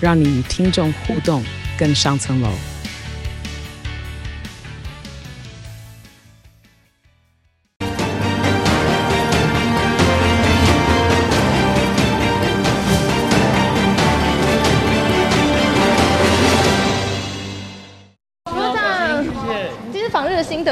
[0.00, 1.44] 让你与听众互动
[1.78, 2.50] 更上层楼。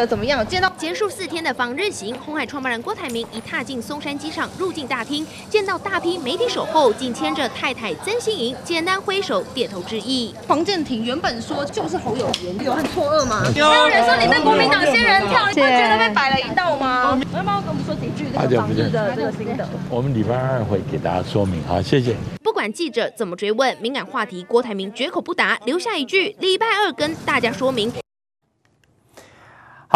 [0.06, 0.46] 怎么样？
[0.46, 10.34] 见到结束四天的访日行，红海创办人郭台铭一踏进松山机场入境大厅，见到大批媒体守候，紧牵着太太曾心莹，简单挥手点头致意。
[10.46, 13.42] 黄健庭原本说就是侯友宜，有很错愕吗？
[13.42, 17.18] 还有人说你被国民党仙人跳，你会觉得被摆了一道吗？
[17.32, 19.68] 能不能跟我们说几句这个访日的这个心得？
[19.90, 21.62] 我们礼拜二会给大家说明。
[21.66, 22.14] 好，谢谢。
[22.42, 27.92] 不管记者怎么追问敏感话题，郭台铭绝口不答，留下一句：礼拜二跟大家说明。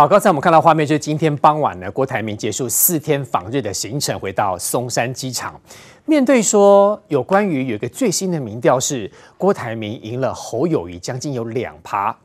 [0.00, 5.60] 好，刚才我们看到画面，就是今天傍晚呢，郭台铭结束四天访日的行程，回到松山机场。
[6.06, 12.16] 面对说有关于有一个最新的民调是郭台铭赢了侯友宜将近有两趴。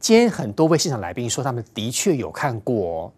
[0.00, 3.12] 今天很多位现场来宾说他们的确有看过。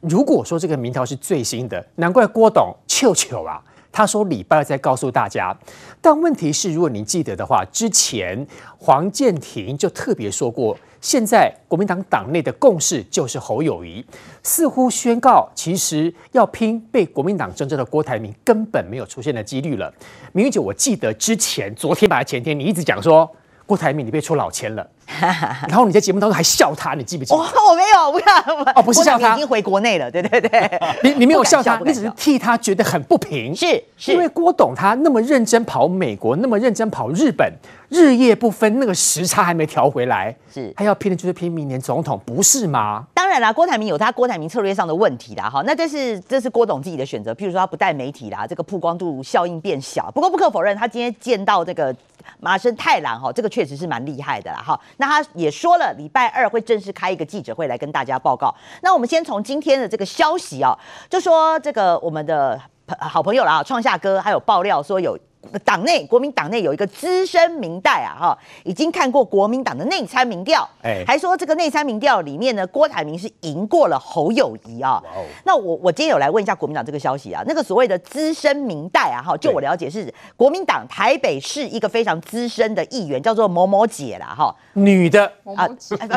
[0.00, 3.58] 如果说这个民调是最新的，难怪郭董糗糗啊。
[3.90, 5.56] 他说礼拜再告诉大家。
[6.02, 10.76] 但问题是，如果您记得的话，之前黄健庭就特别说过。
[11.04, 14.02] 现在国民党党内的共识就是侯友谊，
[14.42, 19.92] 似乎宣告其实要拼被国民党征召的郭台铭根本没有出现的几率了。
[20.32, 23.30] 明玉姐，我记得之前昨天吧，前天你一直讲说
[23.66, 24.86] 郭台铭你被出老千了。
[25.68, 27.36] 然后你在节目当中还笑他，你记不记得？
[27.36, 30.80] 我 我没有，不要哦，不是笑他，已经回国内了，对对对。
[31.04, 33.54] 你你没有笑他，你只是替他觉得很不平。
[33.54, 33.66] 是，
[33.98, 37.52] 是因为郭董他那么认真跑美国，那么认真跑日本，
[37.90, 43.04] 日夜不分，那个时差还没调回来，是，他要拼的就是拼明年总统，不是吗？
[43.12, 50.10] 当然啦，郭台铭有他郭台铭策略上的问题啦，哈，那这是这是郭董自己的选择，譬如说他不带媒体啦，这个曝光度效应变小。
[50.12, 51.94] 不过不可否认，他今天见到这个
[52.40, 54.78] 麻生太郎哈，这个确实是蛮厉害的啦，哈。
[54.96, 58.54] 那他也说了，礼拜二会正式开一个记者会来跟大家报告。
[58.82, 60.76] 那我们先从今天的这个消息啊，
[61.08, 62.60] 就说这个我们的
[62.98, 65.18] 好朋友啦，创夏哥还有爆料说有。
[65.64, 75.02] 党内国民党内有一个资深民代啊，哈，已经看过国民党的内参民调，哎，还说这个内参民调里面呢，郭台铭是赢过了侯友谊啊。
[75.14, 75.24] 哦。
[75.44, 85.30] 那我我今天有来问一下国民党这个消息啊，那个所谓的资深民代啊，哈，就我了解是国民党台北市一个非常资深的议员，叫做某某姐啦，哈，女的。
[85.56, 85.68] 啊，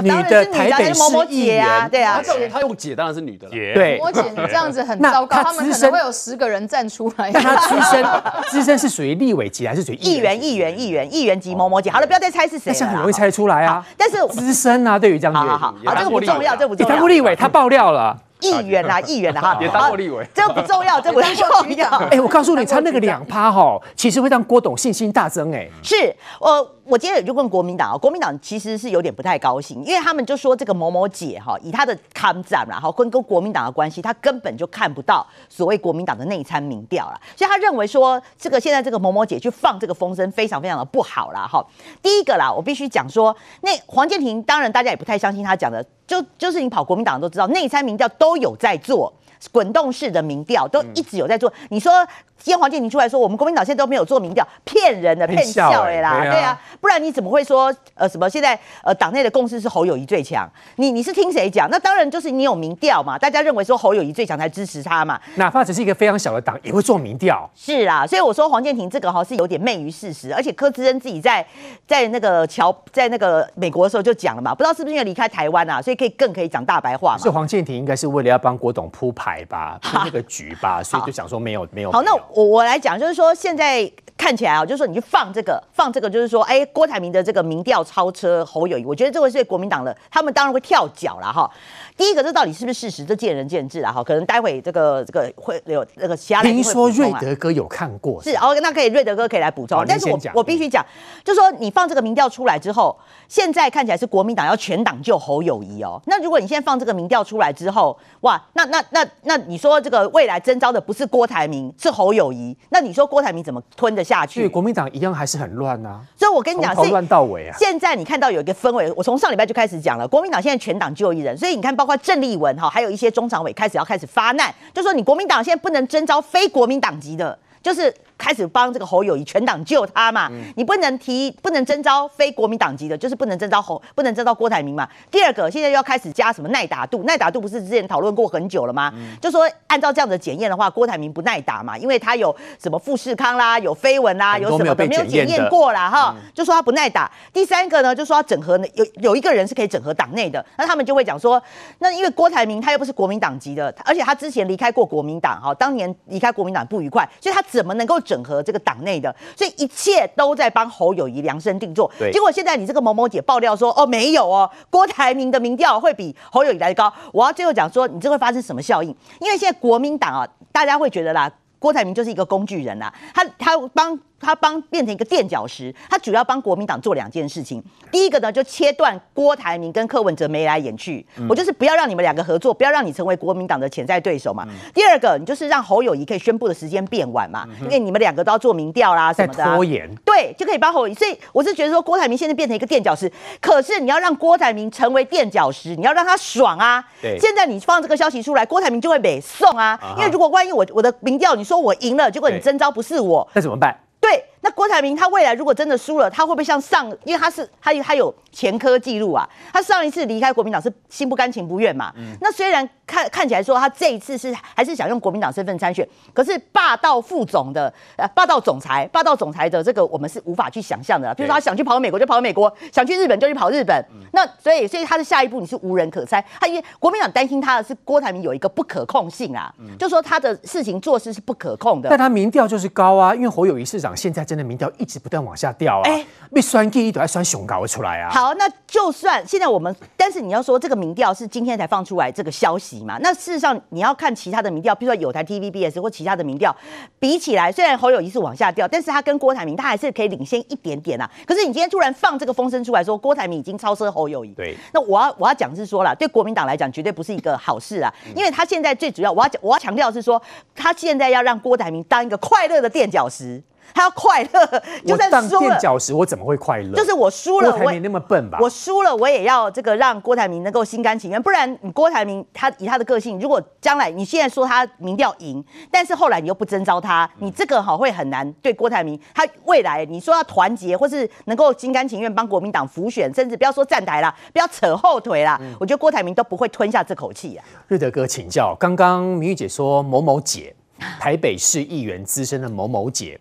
[0.02, 8.06] 女的台北市某某姐啊，对啊，她用姐当然是女的了，对，某某姐你这样子很糟糕，他们可能会有十个人站出来，但他资深
[8.50, 9.17] 资深是属于。
[9.18, 10.42] 立委级还是属于议员？
[10.42, 11.90] 议员，议员，议员级某某级。
[11.90, 13.86] 好了，不要再猜是谁但是很容易猜出来啊。
[13.98, 15.40] 但是资深啊，对于这样子。
[15.40, 16.90] 好好 好，这个不重要，这不重要。
[16.90, 18.18] 当过立委，他爆料了。
[18.40, 19.58] 议员啦，议员啦，哈。
[19.60, 20.26] 也当过立委。
[20.34, 21.90] 这个不重要，这不重要。
[22.12, 25.52] 哎，我告诉你，他那个两趴哈，其实会让郭董信心大增。
[25.54, 26.74] 哎，是我。
[26.90, 41.66] 我接着也就问国民党啊，国民党其实是有点不太高兴，因为他们就说这个某某姐哈，以她的抗战然后跟跟国民党的关系，他根本就看不到所谓国民党的内参民调了，所以他认为说这个现在这个某某姐去放这个风声非常非常的不好啦哈。
[42.02, 49.14] 第一个啦，我必须讲说，那黄建庭当然大家也不太相信他讲的，就就是你跑国民党都知道内参民调都有在做。
[49.52, 51.94] 滚动式的民调都一直有在做，你说
[52.40, 60.50] 今天黄健庭出来说我们国民党现在都没有做民调，骗人的骗笑哎啦，对啊，不然你怎么会说呃什么现在呃党内的共识是侯友谊最强？
[60.78, 61.70] 你你是听谁讲？
[61.70, 67.50] 那当然就是你有民调嘛，大家认为说侯友谊最强才支持他嘛，哪怕只是一个非常小的党也会做民调。
[67.54, 71.46] 是啊，所以我说黄健庭这个哈是有点昧于事实，而且柯志恩自己在
[71.86, 77.18] 在那个桥在那个美国的时候就讲了嘛，不知道是不是因为离开台湾啊，所以可以更可以讲大白话嘛。
[77.18, 79.28] 所以黄健庭应该是为了要帮郭董铺排。
[79.28, 81.92] 牌吧，那个局吧，所以就想说没有没有。
[81.92, 91.50] 好，那我我来讲，就是说现在看起来啊，就是说你去放这个放这个，就是说，哎，郭台铭的这个民调超车侯友谊，我觉得这个是国民党的，他们当然会跳脚了哈。
[91.96, 93.04] 第一个，这到底是不是事实？
[93.04, 94.04] 这见仁见智了哈。
[94.04, 99.84] 可能待会这个这个会有那个其他听说瑞德哥有看过，是哦，那可以瑞德哥可以来补充。
[99.88, 100.86] 但是我我必须讲，
[101.24, 102.96] 就是说你放这个民调出来之后，
[103.28, 106.00] 现在看起来是国民党要全党救侯友谊哦。
[106.06, 114.42] 那如果你现在放这个民调出来之后，哇，那那那那你说这个未来征召的不是郭台铭，是侯友谊，那你说郭台铭怎么吞得下下去。
[114.42, 116.02] 对，国民党一样还是很乱啊。
[116.16, 117.56] 所以我跟你讲，从头乱到尾啊。
[117.60, 127.94] 现在你看到有一个氛围，我从上礼拜就开始讲了，国民党现在全党就一人，所以你看，包括郑丽文哈，还有一些中常委开始要开始发难，就说你国民党现在不能征召非国民党籍的，就是。
[128.18, 130.28] 开始帮这个侯友谊全党救他嘛？
[130.32, 134.88] 嗯、你不能提，不能征召非国民党籍的，就是不能征召侯，不能征召郭台铭嘛。
[135.12, 137.04] 第二个，现在又要开始加什么耐打度？
[137.04, 138.92] 耐打度不是之前讨论过很久了吗？
[138.96, 145.90] 嗯、就说按照这样的检验的话，郭台铭不耐打嘛，因为他有什么富士康啦，有绯闻啦，有什么的没有检验过啦。
[145.90, 147.12] 哈，嗯、就说他不耐打。
[147.32, 151.42] 第三个呢，就说他整合有有一个人是可以整合党内的，那他们就会讲说，
[151.80, 159.00] 那因为郭台铭他又不是国民党籍的，而且他之前离开过国民党，哈，当年离开国民党不愉快，所以他怎么能够整合这个党内？
[159.00, 161.92] 的，所以一切都在帮侯友谊量身定做。
[162.00, 166.92] 对，结果现在你这个某某姐爆料说，哦，没有哦，郭台铭的民调会比侯友谊来的高。
[167.12, 168.90] 我要最后讲说，你这会发生什么效应？
[169.20, 174.00] 因为现在国民党啊，大家会觉得啦，郭台铭就是一个工具人啦，他他帮。
[174.20, 177.64] 他帮变成一个垫脚石，他主要帮国民党做两件事情。
[177.92, 184.46] 第一个呢，就切断郭台铭跟柯文哲眉来眼去，嗯、我就是不要让你们两个合作，不要让你成为国民党的潜在对手嘛。
[184.50, 190.94] 嗯、第二个，你就是让侯友谊可以宣布的时间变晚嘛，嗯、因为你们两个都要做民调啦什么的、啊，拖延，对，就可以帮侯友谊。
[190.94, 196.84] 所以我是觉得说，郭台铭现在变成一个垫脚石，可是你要让郭台铭成为垫脚石，你要让他爽啊。
[197.02, 203.78] 对，现在你放这个消息出来，郭台铭就会被送啊，啊因为如果万一我我的民调你说我赢了，结果你征召不是我，那怎么办？
[204.08, 206.90] 对，那郭台铭他未来如果真的输了，他会不会像上？
[207.04, 211.92] 因为他是他有他有前科记录啊，他上一次离开国民党是心不甘情不愿嘛。
[211.98, 221.14] 嗯、那虽然看看起来说他这一次是还是想用国民党身份参选，可是霸道副总的呃霸道总裁霸道总裁的这个我们是无法去想象的。
[221.16, 223.76] 比如说他想去跑美国就跑美国，想去日本就去跑日本。
[223.92, 226.24] 嗯、那所以所以他的下一步你是无人可猜。
[226.40, 231.90] 他因为国民党担心他的是郭台铭有一个不可控性啊，嗯、就说他的事情做事是不可控的。
[231.90, 233.98] 但他民调就是高啊，因为侯友谊市长。
[233.98, 235.90] 现在真的民调一直不断往下掉啊！
[235.90, 238.10] 哎，被酸 K 一都要酸熊搞出来啊！
[238.12, 242.98] 好，那就算现在我们，但是你要说这个民调是今天才放出来这个消息嘛？
[243.02, 246.56] 那事实上你要看其他的民调，比如说有台 TVBS 或其他的民调，
[247.00, 251.10] 比起来，虽然侯友谊是往下掉，但是他跟郭台铭他还是可以领先一点点啊。
[251.26, 260.22] 可是你今天突然放这个风声出来说郭台铭已经超车侯友谊，对，那我要我要讲是说了，对国民党来讲绝对不是一个好事啊，因为他现在最主要我要讲我要强调是说，
[260.56, 263.42] 他现在要让郭台铭当一个快乐的垫脚石。
[263.74, 266.74] 他要快乐，就算输了，垫脚石我怎么会快乐？
[266.74, 268.40] 就是我输了，郭台铭那么笨吧？
[268.42, 287.46] 我输了，我也要这个让郭台铭能够心甘情愿，不然你郭台铭他以他的个性，如果将来你现在说他民调赢，但是后来你又不征召他，你这个哈会很难对郭台铭他未来你说要团结或是能够心甘情愿帮国民党辅选，甚至不要说站台啦，不要扯后腿啦，嗯、我觉得郭台铭都不会吞下这口气啊。
[287.68, 290.56] 瑞德哥请教，刚刚明玉姐说某某姐，
[291.00, 293.20] 台北市议员资深的某某姐。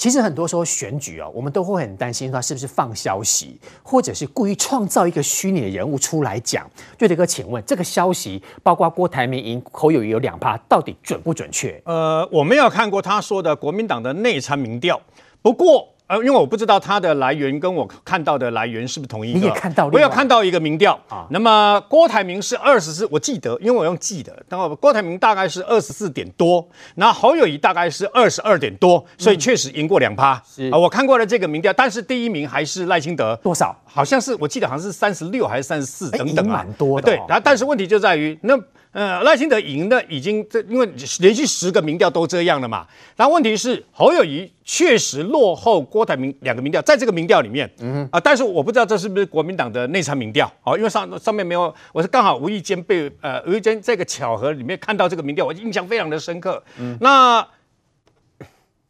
[0.00, 6.66] 其实很多时候选举啊，我们都会很担心他是不是放消息，或者是故意创造一个虚拟的人物出来讲。
[6.98, 11.78] 瑞德哥，请问这个消息，包括郭台铭赢侯友宜有两趴，到底准不准确？
[11.84, 14.98] 呃，我没有看过他说的国民党的内参民调，
[15.42, 15.86] 不过。
[16.10, 19.38] 呃，因为我不知道它的来源跟我看到的来源是不是同一个。
[19.38, 21.24] 你也看到，我有看到一个民调啊。
[21.30, 24.36] 那么郭台铭是二十四，我记得，因为我用记的。
[24.48, 30.30] 然后郭台铭大概是二十四点多，然后侯友谊大概是二十二点多，所以确实赢过两趴。
[30.30, 33.36] 啊、嗯呃，我看过了这个民调，但是第一名还是赖清德。
[33.36, 33.80] 多少？
[33.84, 36.64] 好像是我记得好像是三十六还是三十四等等啊。
[36.64, 37.14] 蛮多的、哦。
[37.14, 38.58] 对，然后但是问题就在于那。
[38.92, 40.88] 呃，赖清德赢的已经这，因为
[41.20, 42.86] 连续十个民调都这样了嘛。
[43.16, 56.62] 然后问题是侯友谊确实落后郭台铭两个民调，在这个民调里面，嗯啊、呃，但是我不知道这是不是国民党的内参民调，哦，因为上上面没有，我是刚好无意间被呃无意间这个巧合里面看到这个民调，我印象非常的深刻。
[56.78, 57.46] 嗯，那。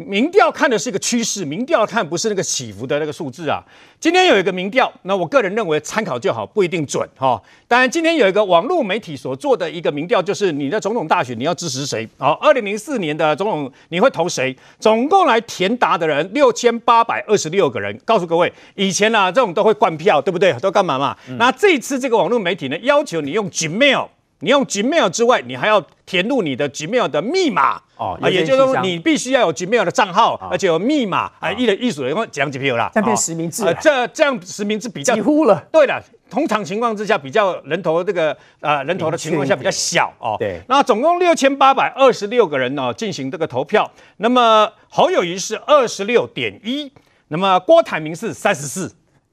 [0.06, 3.62] 民调看的是一个趋势，民调看不是那个起伏的那个数字啊。
[3.98, 7.40] 今天有一个民调，那我个人认为参考就好，不一定准哈。
[7.68, 12.08] 当然，今天有一个网络媒体所做的一个民调，就是你的总统大选你要支持谁？
[12.18, 14.56] 好，二零零四年的总统你会投谁？
[14.78, 17.96] 总共来填答的人六千八百二十六个人。
[18.04, 20.52] 告诉各位，以前啊这种都会灌票，对不对？
[20.54, 21.16] 都干嘛嘛？
[21.28, 24.08] 嗯、那这一次这个网络媒体呢，要求你用 Gmail。
[24.42, 35.62] 你用 Gmail 之外，你还要填入你的 Gmail 的密码哦，啊，也就是说你必须要有 Gmail 的账号，而且有密码啊，一人一组的，因为讲几票啦，这样变实名制，这这样实名制比较几乎了。
[35.70, 40.36] 对了，通常情况之下比较人头这个呃人头的情况下比较小哦。
[40.38, 46.90] 对，那总共六千八百二十六个人哦进行这个投票，那么侯友谊是二十六点一，
[47.28, 48.90] 那么郭台铭是三十四。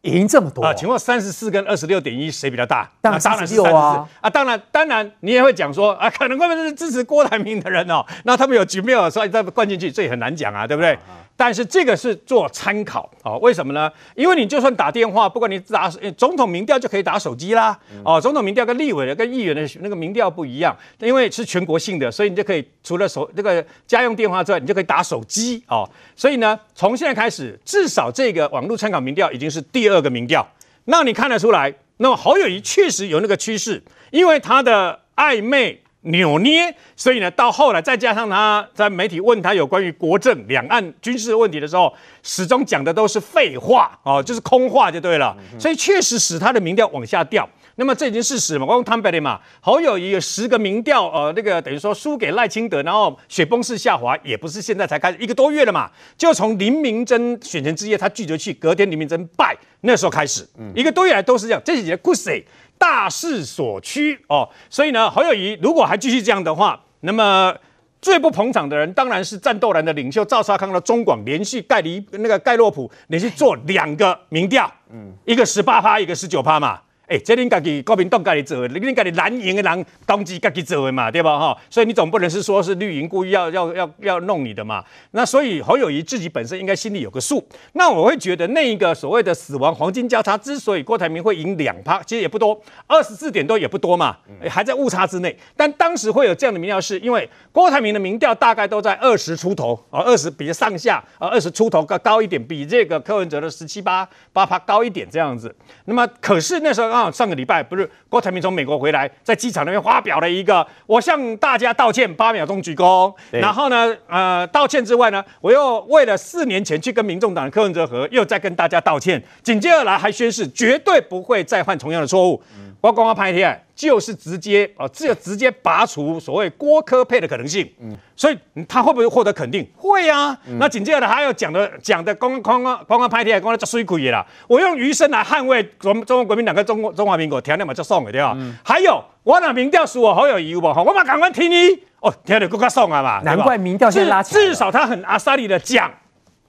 [0.07, 0.73] 赢这么多啊？
[0.73, 2.89] 请问三十四跟二十六点一谁比较大？
[3.01, 4.07] 当然是三十啊！
[4.21, 8.05] 啊，当然，当然，你也会讲说啊，可能会不会是支持郭台铭的人哦？
[8.23, 10.97] 那他们有 Gmail，所以再灌进去，这也很难讲啊，对不对？
[11.39, 13.89] 但是这个是做参考哦，为什么呢？
[14.15, 17.79] 因为你就算打电话，不管你打总统民调就可以打手机啦。
[18.03, 25.87] 哦，总统民调跟立委的、跟议员的那个民调不一样，因为是全国性的，所以你就可以除了手这个家用电话之外，你就可以打手机哦。
[26.15, 30.45] 所以呢，从现在开始，至少这个网络参考民调已经是第二个民调。
[30.85, 35.83] 那你看得出来，那么侯友谊确实有那个趋势，因为他的暧昧。
[36.07, 45.35] 扭捏，所以呢，到后来再加上他在媒体问他有关于国政、两岸军事问题的时候，始终讲的都是废话哦，就是空话就对了。
[45.59, 47.47] 所以确实使他的民调往下掉。
[47.77, 62.43] 那么这已经事实嘛，我用坦白的嘛，侯友宜有十个民调，呃，那个等于说输给赖清德，然后雪崩式下滑，也不是现在才开始，一个多月了嘛，就从林明溱选前之夜他拒绝去，隔天林明溱败那时候开始，一个多月来都是这样，这几节故事。
[62.79, 67.51] 大势所趋哦，所以呢，侯友宜如果还继续这样的话，那么
[67.99, 76.79] 最不捧场的人当然是战斗蓝的领袖赵少康的中广连续盖离那个盖洛普连续做两个民调，嗯，一个十八趴，一个十九趴嘛。
[77.07, 81.39] 哎、欸，这恁家己国民党家己做的，恁家己蓝营的人当机家己做的嘛，对吧？
[81.39, 84.83] 哈，所以你总不能是说是绿营故意要要要要弄你的嘛？
[85.11, 87.41] 那所以侯友谊自己本身应该心里有个数。
[87.73, 94.17] 那我会觉得那一个所谓的死亡黄金交叉，之所以郭台铭会赢两趴，其实也不多，二十四点多也不多嘛，
[94.49, 95.33] 还在误差之内。
[95.55, 105.55] 但当时会有这样的民调，是因为郭台铭的民调大概都在二十出头啊，二十比上下啊，二十出头高高一点，比这个柯文哲的十七八八趴高一点这样子。
[105.85, 106.96] 那么可是那时候。
[106.97, 113.13] 啊，上个礼拜不是郭台铭从美国回来，在机场那边发表了一个，我向大家道歉，八秒钟鞠躬。
[113.31, 119.21] 然后呢，呃，道歉之外呢，我又为了四年前去跟民众党的柯文哲和，又再跟大家道歉。
[119.43, 122.41] 紧接而来还宣誓，绝对不会再犯同样的错误。
[122.79, 127.69] 我刚刚拍片，就是直接啊，只有直接拔除所谓郭科配的可能性。
[127.81, 129.67] 嗯，所以他会不会获得肯定？
[129.75, 130.37] 会啊。
[130.47, 134.25] 嗯、那紧接着他要讲的讲的刚刚刚刚拍片，刚刚叫水亏啦。
[134.47, 138.33] 我用余生来捍卫中中国国民党跟中国中华民国，听你嘛就爽了对吧？
[138.37, 140.67] 嗯、还有我那民调输我好有义务不？
[140.67, 141.55] 我嘛赶快听你
[141.99, 143.21] 哦，听得更加爽啊嘛。
[143.23, 144.35] 难怪民调先拉起。
[144.35, 145.91] 至少他很阿萨利的讲。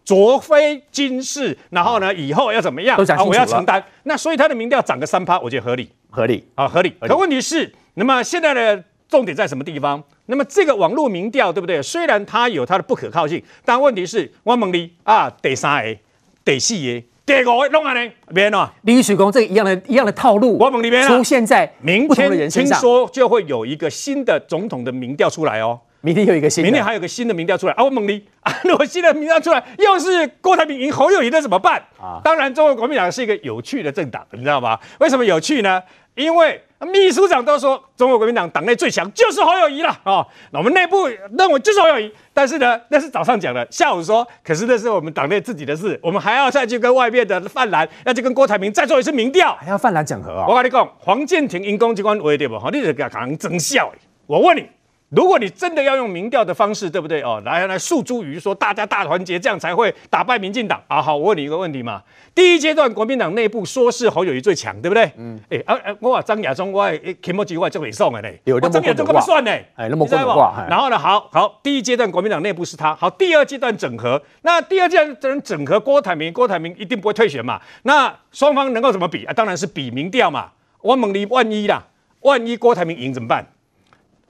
[0.04, 2.96] 卓非金氏，然后呢，以后要怎么样？
[2.96, 3.36] 都讲清楚了。
[3.36, 3.84] 我要承担。
[4.04, 6.94] 那所以他的民调涨个三趴，我觉得合理，合理啊，合理。
[7.00, 10.02] 可问题是，那么现在的重点在什么地方？
[10.26, 11.82] 那么这个网络民调对不对？
[11.82, 15.96] 虽然它有它的不可靠性，但问题是，我问你啊，第三个、
[16.44, 18.12] 第四个、第五个弄啊呢？
[18.34, 25.80] 别喏，李水公这个一样的一样的套路，我问你别出现在明天听说就会有一个新的总统的民调出来哦。
[26.00, 27.82] 明天有一个新，明天还有个新的民调出来啊！
[27.82, 32.20] 我猛力 啊，如果新的民调出来，又是郭台铭赢侯友宜，那怎么办啊？
[32.22, 34.78] 当然，中国国民党是一个有趣的政党，你知道吗？
[35.00, 35.82] 为什么有趣呢？
[36.14, 40.24] 因为秘书长都说中国国民党党内最强就是侯友宜了啊！
[40.52, 50.46] 那我们内部认为就是侯友宜，但是呢，那是早上讲的，下午说，可是那是我们党内自己的事，我们还要再去跟外面的泛蓝，要去跟郭台铭再做一次民调，还要泛蓝整合啊！
[50.48, 52.56] 我跟你讲，黄建庭因公机关为对不？
[52.56, 53.92] 好，你这个可能真笑。
[54.26, 54.64] 我问你。
[55.10, 57.40] 如果你真的要用民调的方式，对不对哦？
[57.42, 61.00] 来来诉诸于说大家大团结，这样才会打败民进党啊！
[61.00, 62.02] 好，我问你一个问题嘛。
[62.34, 65.10] 第一阶段国民党内部说是侯友谊最强，对不对？
[65.16, 65.40] 嗯。
[65.48, 65.96] 哎啊啊！
[66.00, 68.28] 我话张亚中，我诶题目机会就会送的呢。
[68.44, 69.50] 有张亚中这么算呢？
[69.76, 70.66] 哎，那么过挂。
[70.68, 70.98] 然后呢？
[70.98, 72.94] 好好，第一阶段国民党内部是他。
[72.94, 74.22] 好，第二阶段整合。
[74.42, 77.58] 那第二阶段整合郭台铭，郭台铭一定不会退选嘛？
[77.84, 79.32] 那双方能够怎么比啊？
[79.32, 80.50] 当然是比民调嘛。
[80.82, 81.82] 我猛你，万一啦，
[82.20, 83.46] 万一郭台铭赢怎么办？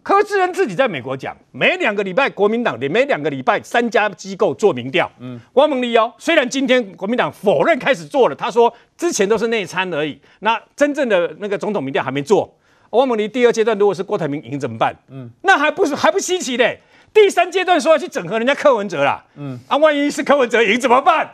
[0.09, 5.11] 柯志恩自己在美国讲，每两个礼拜国民党的每两个礼拜三家机构做民调。
[5.19, 10.19] 嗯，汪孟立哦，虽然今天国民党否认开始做了，他说之前都是内参而已。
[10.39, 12.51] 那真正的那个总统民调还没做。
[12.93, 14.97] 汪孟立第二阶段如果是郭台铭赢怎么办？
[15.11, 16.81] 嗯，那还不是还不稀奇嘞。
[17.13, 19.23] 第三阶段说要去整合人家柯文哲啦。
[19.37, 21.31] 嗯，啊，万一是柯文哲赢怎么办？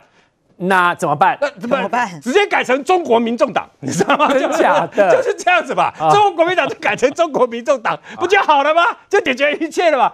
[0.57, 1.37] 那怎么办？
[1.41, 2.19] 那怎么办？
[2.21, 4.27] 直接改成中国民众党， 你知道吗？
[4.31, 5.93] 真假的，就是这样子吧。
[6.11, 8.83] 中国国民党就改成中国民众党，不就好了吗？
[9.09, 10.11] 就解决一切了嘛。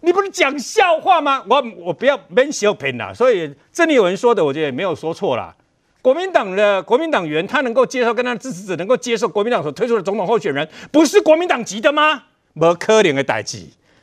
[0.00, 1.42] 你不是讲笑话吗？
[1.48, 3.14] 我我不要闷小品了。
[3.14, 5.54] 所以郑丽文说的，我觉得也没有说错啦。
[6.02, 12.22] 国民党的国民党员，他能够接受，跟他的支持者能够接受国民党所推出的总统候选人，不是国民党籍的吗？
[12.54, 13.58] 没可能的代志。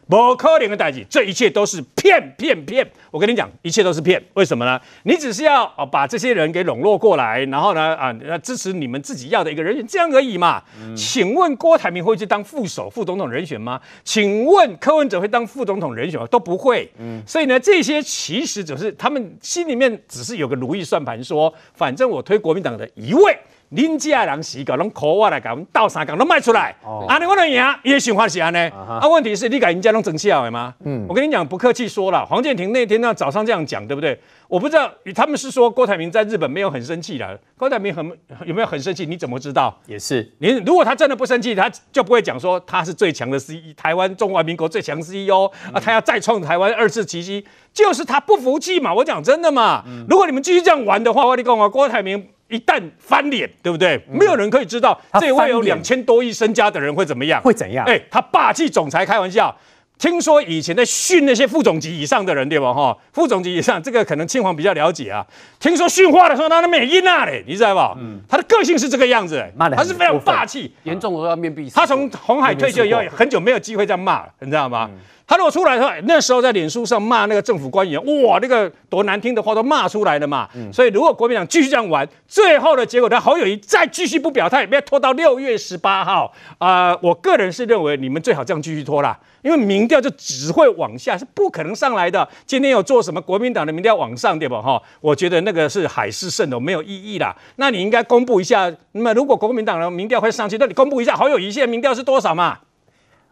[0.08, 2.88] 不可能的代志，这一切都是骗骗骗！
[3.10, 4.22] 我跟你讲，一切都是骗。
[4.36, 4.80] 为什么呢？
[5.04, 10.62] 你只是要啊把这些人给笼络过来，然后呢啊支持你们自己要的一个人选，这样而已嘛。
[10.80, 13.82] 嗯、请问郭台铭会去当副手、副总统人选吗？
[14.04, 16.28] 请问柯文哲会当副总统人选吗？
[16.28, 16.92] 都不会。
[17.00, 17.22] 嗯。
[17.26, 23.36] 所以呢，这些其实只是他们心里面只是有个如意算盘说，说反正我推国民党的一位。
[23.74, 26.75] 恁家人死狗拢 call 我来讲，倒三讲拢卖出来，
[27.07, 28.57] 安尼我能赢，伊的想法是安尼。
[28.57, 30.74] 啊，问题是你甲人家拢整笑的吗？
[30.84, 34.17] 嗯，我跟你讲，不客气说了，黄建庭那天那早上这样讲，对不对？
[34.48, 38.05] 我不知道他们是说郭台铭在日本没有很生气的，郭台铭很
[38.45, 39.05] 有没有很生气？
[39.05, 39.75] 你怎么知道？
[39.88, 47.43] 也是，你如果他真的不生气，他就不会讲说他是最强的 CEO，台湾中华民国最强 CEO 啊，他要再创台湾二次奇迹，
[47.74, 48.93] 就是他不服气嘛。
[48.93, 54.00] 我讲真的嘛，如果你们继续这样玩的话，我跟你讲啊，郭台铭一旦翻脸，对不对？
[54.08, 57.42] 没有人可以知道这位有两千多亿身家的人会怎么样？
[57.42, 57.86] 会怎样？
[57.86, 59.56] 哎，他霸气总裁，开玩笑。
[59.98, 62.74] 听说以前在训那些副总级以上的人，对吧？
[62.74, 65.25] 哈，副总级以上，这个可能庆煌比较了解啊。
[65.58, 67.96] 听说训话的时候，他的美音啊嘞，你知道吧？
[67.98, 71.70] 嗯，他的个性是这个样子，他是非常霸气，严重都要面壁。
[71.74, 74.90] 他从红海退休以后，很久没有机会这样骂了，你知道吗？
[74.92, 80.48] 嗯他如果出来的话，那时候在脸书上骂那个政府官员，哇，那个多难听的话都骂出来了嘛。
[80.55, 87.00] 嗯、所以如果国民党继续这样玩，最后的结果，他侯友谊再继续不表态，不要拖到六月十八号啊、呃！
[87.01, 92.27] 我个人是认为你们最好这样继续拖啦，因为民调就只会往下，是不可能上来的。
[92.46, 94.62] 今天有做什么国民党的民调往上，对吧？
[94.62, 97.36] 哈，我觉得那个是海市蜃楼，没有意义啦。
[97.55, 102.60] 那你应该公布一下，那么如果国民党的民调会上去，那你公布一下侯友谊现在民调是多少嘛？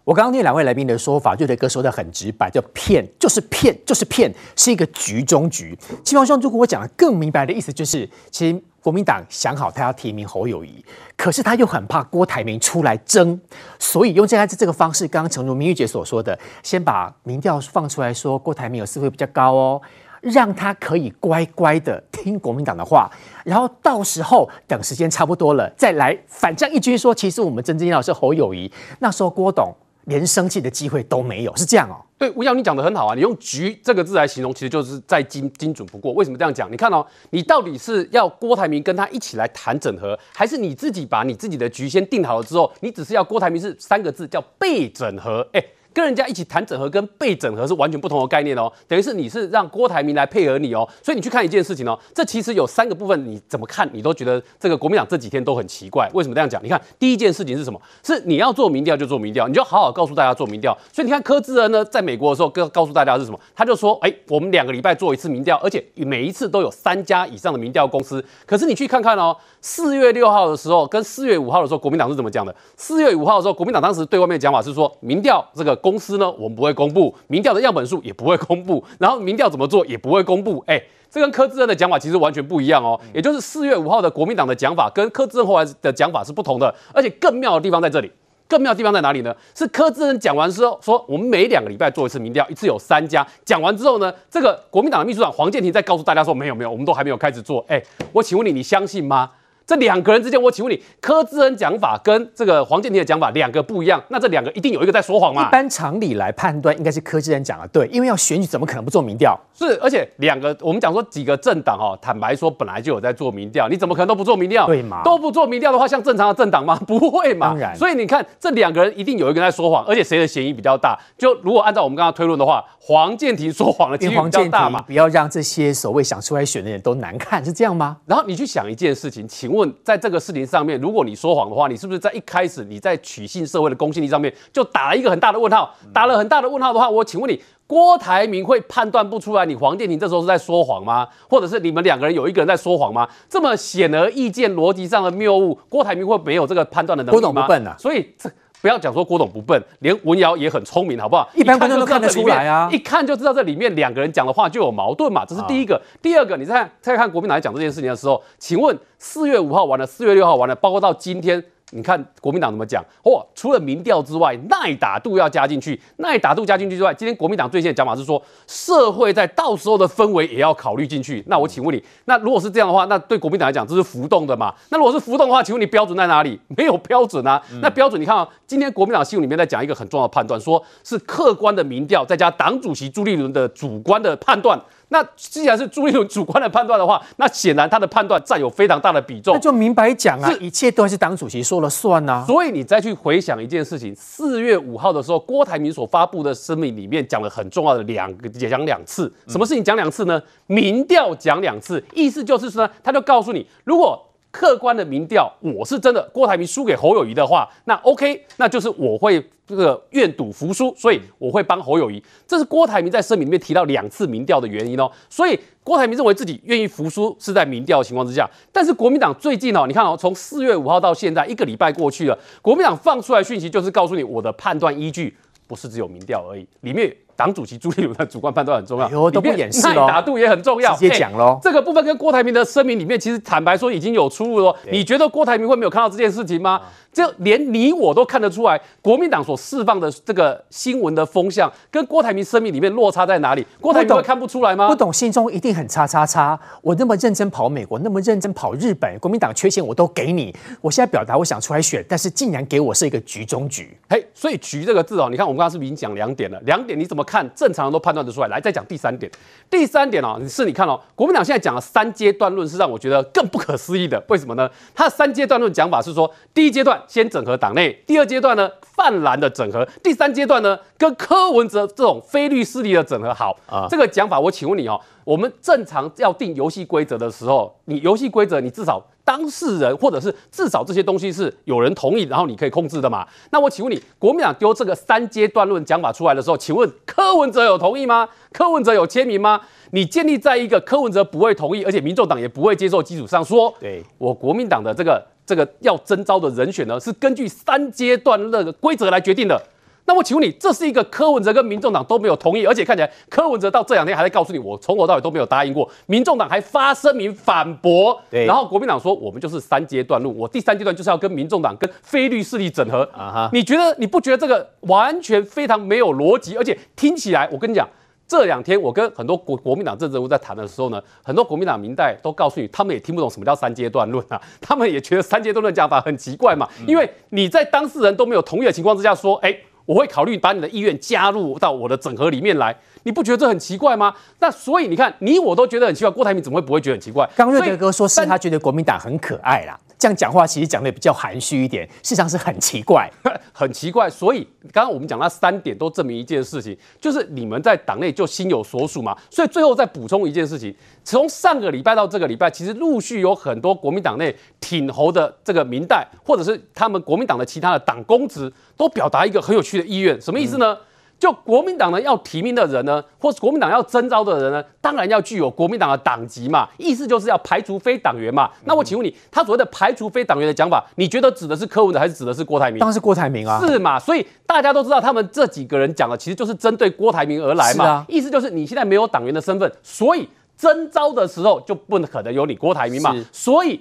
[0.05, 5.77] 我刚刚听两位来宾的说法，就对哥说的很直白，叫骗就是骗就是骗，是一个局中局。
[6.03, 10.83] 嶔煌兄，如果我讲的更明白的意思，就是其实国民党想好他要提名侯友宜，
[11.15, 13.39] 可是他又很怕郭台铭出来争，
[13.79, 19.81] 所以用这样子这个方式，刚刚诚如明玉姐所说的，先把民调放出来说郭台铭有机会比较高哦，
[20.19, 23.09] 让他可以乖乖的听国民党的话，
[23.45, 28.69] 然后到时候等时间差不多了，再来反将一军说，其实我们真正要的是侯友宜，
[28.99, 29.73] 那时候郭董。
[30.05, 31.97] 连生气的机会都没有，是这样哦。
[32.17, 33.15] 对，吴耀，你讲的很好啊。
[33.15, 36.13] 你用“局”这个字来形容，其实就是再精精准不过。
[36.13, 36.71] 为什么这样讲？
[36.71, 45.47] 你看哦，你到底是要郭台铭跟他一起来谈整合，还是你自己把你自己的局先定好了之后，你只是要郭台铭是三个字叫被整合？
[45.53, 45.63] 哎。
[45.93, 56.63] 跟人家一起谈整合跟被整合是完全不同的概念哦，等于是你是让郭台铭来配合你哦，所以你去看一件事情哦，这其实有三个部分，你怎么看你都觉得这个国民党这几天都很奇怪，为什么这样讲？
[56.63, 57.79] 你看第一件事情是什么？
[58.03, 60.77] 是你要做民调就做民调，你就好好告诉大家做民调。
[60.91, 63.39] 所以你看柯志恩呢，在美国的时候告告诉大家是什么？
[63.55, 68.23] 他就说，哎，我们两个礼拜做一次民调，而且每一次都有三家以上的民调公司。
[68.45, 72.55] 可是你去看看哦，四月六号的时候跟四月五号的时候，国民党是怎么讲的？
[72.75, 80.63] 四月五号的时候，国民党当时对外面讲法是说，民调这个公司呢，我们不会公布民调的样本数，也不会公布，然后民调怎么做也不会公布。
[80.65, 82.97] 哎，这跟柯志恩的讲法其实完全不一样哦。
[83.13, 88.09] 也就是四月五号的国民党的讲法跟柯志恩后来的讲法是不同的，而且更妙的地方在这里。
[88.45, 89.35] 更妙的地方在哪里呢？
[89.55, 93.25] 是柯志恩讲完之后说，我们每两个礼拜做一次民调，一次有三家。
[93.43, 97.65] 讲完之后呢，这个国民党的秘书长黄建庭再告诉大家说，没有没有，我们都还没有开始做。
[97.67, 99.31] 哎，我请问你，你相信吗？
[99.65, 105.47] 这两个人之间，我请问你，柯志恩讲法跟这个黄建庭的讲法两个不一样，那这两个一定有一个在说谎吗？
[105.47, 109.39] 一般常理来判断，应该是柯志恩讲的对，因为要选举，怎么可能不做民调？
[109.53, 114.65] 是，而且两个我们讲说几个政党哦，坦白说本来就有在做民调，你怎么可能都不做民调？
[114.67, 115.01] 对嘛？
[115.03, 116.75] 都不做民调的话，像正常的政党吗？
[116.85, 117.47] 不会嘛。
[117.47, 117.75] 当然。
[117.75, 120.99] 所以你看，这两个人一定有一个在说谎，而且谁的嫌疑比较大？
[121.17, 124.81] 就如果按照我们刚刚推论的话，黄建庭说谎的几率比较大嘛。
[124.81, 127.97] 不要让这些所谓想出来选的人都难看，是这样吗？
[128.05, 135.73] 然后你去想一件事情，请问在这个事情上面，如果你说谎的话，你是不是在一开始你在取信社会的公信力上面就打了一个很大的问号？
[135.93, 141.07] 打了很大的问号的话，我请问你，郭台铭会判断不出来你黄建庭这时候是在说谎吗？
[141.29, 143.07] 或者是你们两个人有一个人在说谎吗？
[143.29, 147.21] 这么显而易见逻辑上的谬误，郭台铭会没有这个判断的能力吗？
[147.21, 148.29] 郭董不笨啊，所以这
[148.63, 151.29] 不要讲说郭董不笨，连文瑶也很聪明，好不好？
[151.35, 155.81] 一般观众都看得出来啊，一看就知道这里面两个人讲的话就有矛盾嘛，这是第一个。
[156.01, 161.43] 第二个，你再看再看国民党在讲这件事情的时候，请问四月五号完了，四月六号完了，包括到今天。
[161.71, 162.83] 你看国民党怎么讲？
[163.05, 171.23] 哇，除了民调之外，耐打度要加进去，耐打度加进去之外，今天国民党最新的讲法是说，社会在到时候的氛围也要考虑进去。
[171.27, 174.53] 那我请问你，那如果是这样的话，那对国民党来讲这是浮动的嘛？
[174.69, 176.39] 那如果是浮动的话，请问你标准在哪里？
[176.55, 177.41] 没有标准啊。
[177.61, 184.59] 那标准你看啊，今天国民党新闻里面在讲一个很重要的判断，说是客观的民调再加党主席朱立伦的主观的判断。
[184.89, 189.33] 那既然是朱立伦主观的判断的话，那显然他的判断占有非常大的比重。
[189.33, 192.23] 那就明白讲啊，一切都是党主席说了算呐。
[192.27, 199.11] 所以你再去回想一件事情，四月五号的时候，郭台铭所发布的声明里面讲了很重要的两个，也讲两次。
[199.27, 200.21] 什么事情讲两次呢？
[200.47, 203.99] 民调讲两次，意思就是说，他就告诉你，如果
[204.33, 212.03] 客观的民调，我是真的郭台铭输给侯友宜的话，那 OK，那就是我会这个愿赌服输，所以我会帮侯友宜。
[212.27, 214.91] 这是郭台铭在声明里面提到两次民调的原因哦。
[215.07, 225.15] 所以郭台铭认为自己愿意服输是在民调的情况之下，但是国民党最近哦，你看哦，从四月五号到现在一个礼拜过去了，国民党放出来讯息就是告诉你，我的判断依据
[225.47, 226.91] 不是只有民调而已，里面。
[227.23, 230.73] 党主席朱立伦的主观判断很重要，都不掩饰哦，耐打度也很重要。
[230.73, 234.53] 直接讲喽，这个部分跟郭台铭的声明里面，其实坦白说已经有出入了。
[234.69, 236.59] 你觉得郭台铭会没有看到这件事情吗？
[236.93, 243.45] 就连你我都看得出来，国民党所释放的这个新闻的风向，跟郭台铭生命里面落差在哪里？
[243.59, 244.67] 郭台铭会看不出来吗？
[244.67, 246.39] 不懂，心中一定很叉叉叉。
[246.61, 250.33] 我那么认真跑美国，那么认真跑日本，国民党缺钱我都给你。
[250.61, 253.75] 我现在表达我想出来选，但是竟然给我是一个局中局。
[253.89, 256.39] 嘿，所以“局”这个字哦，你看我们刚刚是不是已经讲两点了？
[256.45, 257.27] 两点你怎么看？
[257.35, 258.27] 正常人都判断得出来。
[258.27, 259.11] 来，再讲第三点。
[259.49, 264.03] 第三点哦，是你看哦，国民党现在讲的三阶段论是让我觉得更不可思议的。
[264.09, 264.49] 为什么呢？
[264.75, 267.71] 他的三阶段论讲法是说，第一阶段先整合党内。
[267.85, 273.13] 第二阶段呢，泛蓝的整合；第三阶段呢，跟柯文哲这种非律势力的整合。
[273.13, 283.05] 好啊，这个讲法，我请问你哦，我们正常要定游戏规则的时候，你游戏规则，你至少当事人或者是至少这些东西是有人同意，然后你可以控制的嘛？
[283.31, 288.07] 那我请问你，国民党丢这个三阶段论讲法出来的时候，请问柯文哲有同意吗？
[288.31, 289.41] 柯文哲有签名吗？
[289.71, 295.03] 你建立在一个柯文哲不会同意，而且民众党也不会接受基础上说，对我国民党的这个。
[295.25, 299.41] 这个要征召的人选呢，是根据三阶段的规则来决定的。
[299.85, 305.69] 那我请问你，这是一个柯文哲跟民众党都没有同意，而且看起来柯文哲到这两天还在告诉你，我从头到尾都没有答应过。
[305.87, 312.83] 民众党还发声明反驳，对，然后国民党说我们就是三阶段路，我第三阶段就是要跟民众党跟非绿势力整合。
[312.93, 317.67] 啊哈，你觉得你不觉得这个完全非常没有逻辑，而且听起来，我跟你讲。
[318.13, 333.95] 这两天我跟很多国国民党政治人物在谈的时候呢，很多国民党民代都告诉你，他们也听不懂什么叫三阶段论啊， 他们也觉得三阶段论讲法很奇怪嘛，因为你在当事人都没有同意的情况之下说，哎，我会考虑把你的意愿加入到我的整合里面来，你不觉得这很奇怪吗？
[334.19, 337.09] 那所以你看，你我都觉得很奇怪，郭台铭怎么会不会觉得很奇怪？
[337.15, 339.59] 刚瑞德哥说是他觉得国民党很可爱啦。
[339.83, 342.89] 这样讲话其实讲的比较含蓄一点，事实上是很奇怪，
[343.33, 343.89] 很奇怪。
[343.89, 348.97] 所以刚刚我们讲那三点都证明一件事情，就是你们在党内就心有所属嘛。
[349.09, 360.57] 所以最后再补充一件事情，从上个礼拜到这个礼拜，其实陆续有很多国民党内挺侯的这个民代，或者是他们国民党的其他的党公职，都表达一个很有趣的意愿，什么意思呢？
[361.03, 368.31] 就国民党呢要提名的人呢，或是国民党要征召的人呢，当然要具有国民党的党籍嘛，意思就是要排除非党员嘛。
[368.45, 372.57] 那我请问你，他所谓的排除非党员的讲法，你觉得指的是柯文哲还是指的是郭台铭？
[372.57, 373.77] 当然是郭台铭啊，是嘛？
[373.77, 377.65] 所以大家都知道，他们这几个人讲的其实就是针对郭台铭而来嘛。
[377.65, 382.95] 啊、意思就是你现在没有党员的身份，所以征招的时候就不可能有你郭台铭嘛。
[383.11, 383.59] 所以。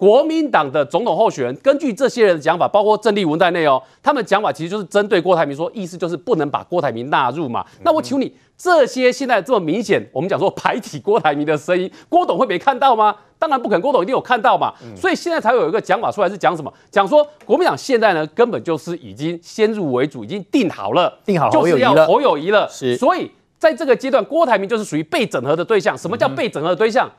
[0.00, 7.62] 国民党的总统候选人，根据这些人的讲法，包括郑丽文在内哦，他们讲法其实就是针对郭台铭说，意思就是不能把郭台铭纳入嘛。
[7.84, 13.14] 那我请问你，这些现在这么明显，我们讲说排挤郭台铭的声音，郭董会没看到吗？
[13.38, 14.72] 当然不可能，郭董一定有看到嘛。
[14.96, 16.72] 所以现在才会有一个讲法出来，是讲什么？
[16.90, 22.66] 讲说国民党现在呢，根本就是已经先入为主，已经定好了，定好就是要侯友谊了。
[22.70, 25.98] 是，所以在这个阶段，郭台铭就是属于被整合的对象。
[25.98, 27.10] 什么叫被整合的对象？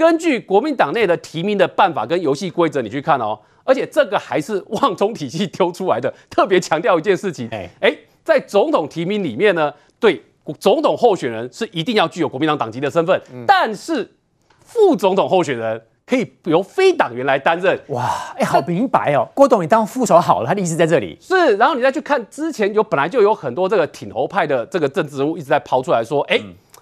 [0.00, 6.10] 根据国民党内的提名的办法跟游戏规则，你去看哦，而且这个还是旺中体系丢出来的。
[6.30, 10.24] 特别强调一件事情，哎哎，在总统提名里面呢，对
[10.58, 14.10] 总统候选人是一定要具有国民党党籍的身份，但是
[14.64, 17.78] 副总统候选人可以由非党员来担任。
[17.88, 21.18] 哇，哎，好明白哦，郭董你当副手好了，他的意思在这里。
[21.20, 26.40] 是，然后你再去看之前有本来就有很多这个挺侯派的这个政治人物一直在抛出来说，哎。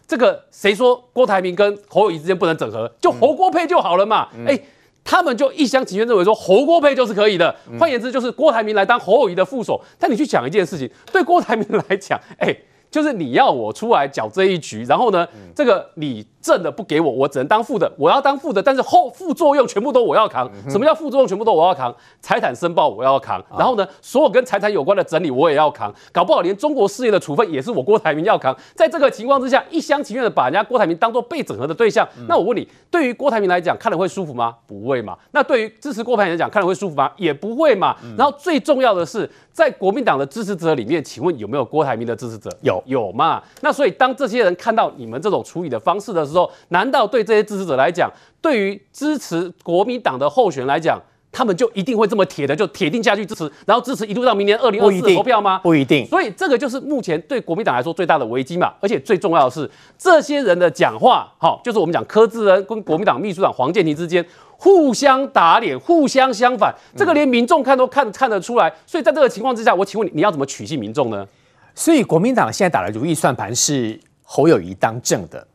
[0.08, 2.90] 这个谁说郭台铭跟侯友谊之间不能整合？
[3.00, 4.28] 就侯郭配就好了嘛？
[4.46, 4.60] 哎、嗯，
[5.04, 7.54] 他们就一厢情愿认为说侯郭配就是可以的。
[7.78, 9.80] 换言之，就是郭台铭来当侯友谊的副手。
[9.98, 12.56] 但你去想一件事情，对郭台铭来讲，哎，
[12.90, 16.26] 就是你要我出来搅这一局，然后呢，这个你。
[16.48, 17.90] 正的不给我，我只能当负的。
[17.98, 20.50] 我要当负的，但是后副作用全部都我要扛。
[20.70, 21.94] 什么叫副作用全部都我要扛？
[22.22, 25.94] 财产申报我要扛，然后呢，所有跟财产有关的整理我也要扛。
[26.10, 28.56] 搞不好连中国事业的处分也是我郭台铭要扛。
[28.74, 32.08] 在这个情况之下，一厢情愿的把人家郭台铭当做被整合的对象。
[32.26, 34.54] 那我问你，对于郭台铭来讲，看了会舒服吗？
[34.66, 35.14] 不会嘛。
[35.32, 37.10] 那对于支持郭台铭来讲，看了会舒服吗？
[37.16, 37.94] 也不会嘛。
[38.16, 42.50] 然后最重要的是，在国民党的支持者里面，请问有没有郭台铭的支持者？
[42.62, 43.42] 有，有嘛。
[43.60, 55.60] 那所以当这些人看到你们这种处理的方式的时候，难道对这些支持者来讲，对于支持国民党的候选人来讲，他们就一定会这么铁的，就铁定下去支持，然后支持一路到明年二零二四投票吗？
[55.62, 56.06] 不一定。
[56.06, 58.72] 所以这个就是目前对国民党来说最大的危机嘛。
[58.80, 64.24] 而且最重要的是，这些人的讲话，好，就是我们讲柯志恩跟国民党秘书长黄建庭之间
[64.56, 68.72] 互相打脸、互相相反，这个连民众看都看看得出来。
[68.86, 71.26] 所以在这个情况之下，我请问你，你要怎么取信民众呢？
[71.74, 75.46] 所以国民党现在打的如意算盘是侯友谊当政的。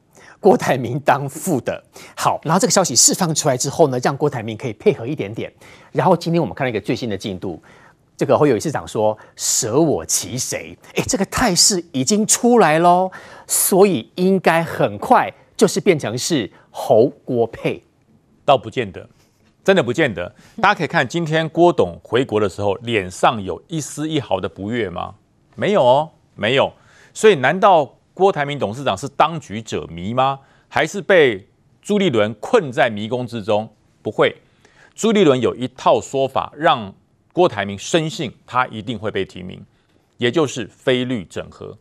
[0.43, 1.81] 郭台铭当副的，
[2.17, 5.49] 好，然后这个消息释放出来之后呢，让郭台铭可以配合一点点。
[5.93, 7.63] 然后今天我们看到一个最新的进度，
[8.17, 10.77] 这个侯友宜市长说舍我其谁？
[10.95, 13.09] 哎，这个态势已经出来喽，
[13.47, 17.81] 所以应该很快就是变成是侯郭配，
[18.43, 19.07] 倒不见得，
[19.63, 20.35] 真的不见得。
[20.61, 25.15] 大家可以看今天郭董回国的时候，脸上有一丝一毫的不悦吗？
[25.55, 26.73] 没有哦，没有。
[27.13, 27.95] 所以难道？
[28.13, 30.39] 郭台铭董事长是当局者迷吗？
[30.69, 31.47] 还是被
[31.81, 33.73] 朱立伦困在迷宫之中？
[34.01, 34.35] 不会，
[34.93, 36.93] 朱立伦有一套说法，让
[37.31, 39.65] 郭台铭深信他一定会被提名，
[40.17, 41.77] 也就是非绿整合。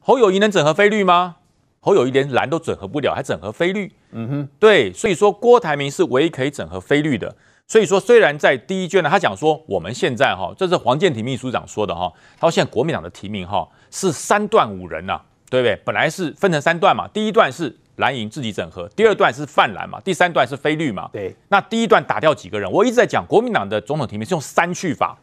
[0.00, 1.36] 侯友宜能整合非绿吗？
[1.80, 3.92] 侯友宜连蓝都整合不了，还整合非绿？
[4.10, 7.36] 嗯哼，对，所以说郭台铭是唯一可以整合非绿的。
[7.66, 13.68] 所以说，虽然在第一卷呢，他讲说我们现在哈，这是黄建庭秘书长说的哈，他说现在国民党的提名哈。
[13.90, 15.76] 是三段五人呐、啊，对不对？
[15.84, 21.10] 本来是分成三段嘛，第一段是蓝营自己整合，第二段是泛蓝嘛，第三段是非绿嘛。
[21.12, 22.70] 对，那第一段打掉几个人？
[22.70, 25.18] 我一直在讲，国民党的总统提名是用删去法，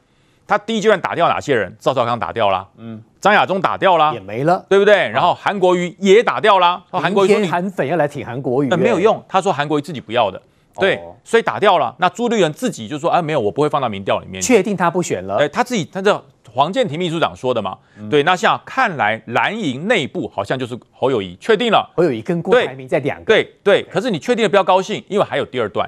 [0.46, 1.76] 他第一阶段打掉哪些人？
[1.80, 5.10] 赵少康打掉了，嗯，张亚中打掉了，也没了，对不对？
[5.10, 10.40] 然后韩国瑜也打掉了，说韩国瑜说韩粉要来挺韩国瑜，呃，没有用，他说韩国瑜自己不要的，
[10.80, 11.96] 对，哦、所以打掉了。
[11.98, 16.24] 那朱立伦自己就说，啊，没有，我不会放到民调里面，确定他不选了，哎，他自己他这。
[16.58, 25.88] 黄建庭秘书长说的嘛，嗯、对，那像看来蓝营内部好像就是侯友谊确定了，侯友谊跟郭台铭在两个，对对，对，可是你确定了不要高兴，因为还有第二段，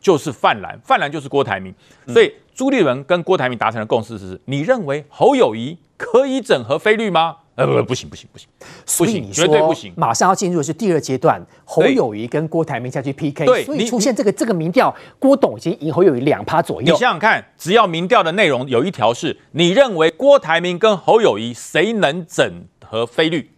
[0.00, 1.72] 就是泛蓝，泛蓝就是郭台铭，
[2.08, 7.36] 所以朱立伦跟郭台铭达成的共识是，你认为侯友谊可以整合菲律吗？
[7.60, 8.48] 呃不不行不行不行，
[8.86, 9.92] 所以你说绝对不行。
[9.96, 16.92] 马上要进入的是第二阶段，侯友谊跟郭台铭下去 PK，对，所以出现这个这个民调，郭董已经赢侯友谊两趴左右。
[16.92, 23.50] 你想想看，只要民调的内容有一条是，你认为郭台铭跟侯友谊谁能整合非绿，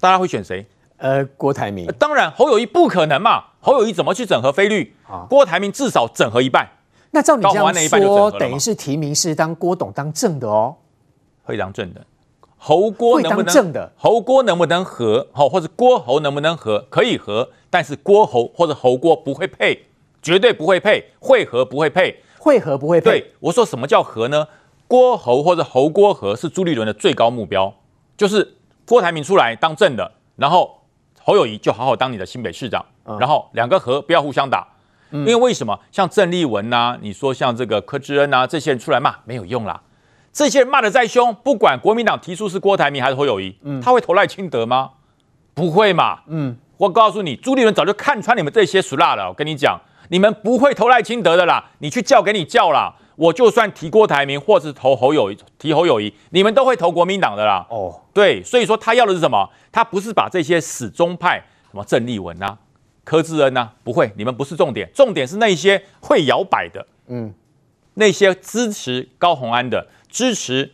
[0.00, 0.66] 大家会选谁？
[0.96, 1.86] 呃，郭台铭。
[1.98, 4.94] 当然，侯友谊不可能嘛，侯友谊怎么去整合非绿？
[5.08, 6.68] 啊，郭台铭至少整合一半。
[7.10, 10.74] 那照你这样说，等于是提名是当郭董当正的哦，
[11.42, 12.00] 会当正的。
[12.64, 13.90] 侯郭能不能？
[13.96, 15.26] 侯郭能不能和？
[15.32, 16.86] 好，或者郭侯能不能和？
[16.90, 19.86] 可以和，但是郭侯或者侯郭不会配，
[20.22, 23.18] 绝对不会配，会合不会配，会合不会配。
[23.18, 24.46] 对，我说什么叫和呢？
[24.86, 27.74] 郭侯或者侯郭和是朱立伦的最高目标，
[28.16, 28.54] 就是
[28.86, 30.82] 郭台铭出来当正的，然后
[31.20, 34.68] 侯友谊就好好当你的新北市长，嗯、然后两个和不要互相打，
[35.10, 35.76] 嗯、因为为什么？
[35.90, 39.82] 像郑丽文呐、啊，你说像这个柯志恩呐、啊，这些人出来骂没有用啦。
[40.32, 44.90] 这些人骂得再凶，不管国民党提出是郭台铭还是侯友谊，嗯，他会投赖清德吗？
[45.54, 49.28] 不会嘛，嗯，我告诉你，朱立伦早就看穿你们这些俗辣了。
[49.28, 52.94] 我跟你讲，你们不会投赖清德的啦，你去叫给你叫啦。
[53.16, 57.66] 我就算提郭台铭，或是投侯友宜，提侯友谊，你们都会投国民党的啦。
[57.68, 59.46] 哦，对，所以说他要的是什么？
[59.70, 61.36] 他不是把这些死忠派，
[61.70, 62.56] 什么郑丽文呐、
[63.04, 67.32] 柯志恩呐，不会，你们不是重点，重点是那些会摇摆的，嗯，
[67.94, 69.86] 那些支持高虹安的。
[70.12, 70.70] 支持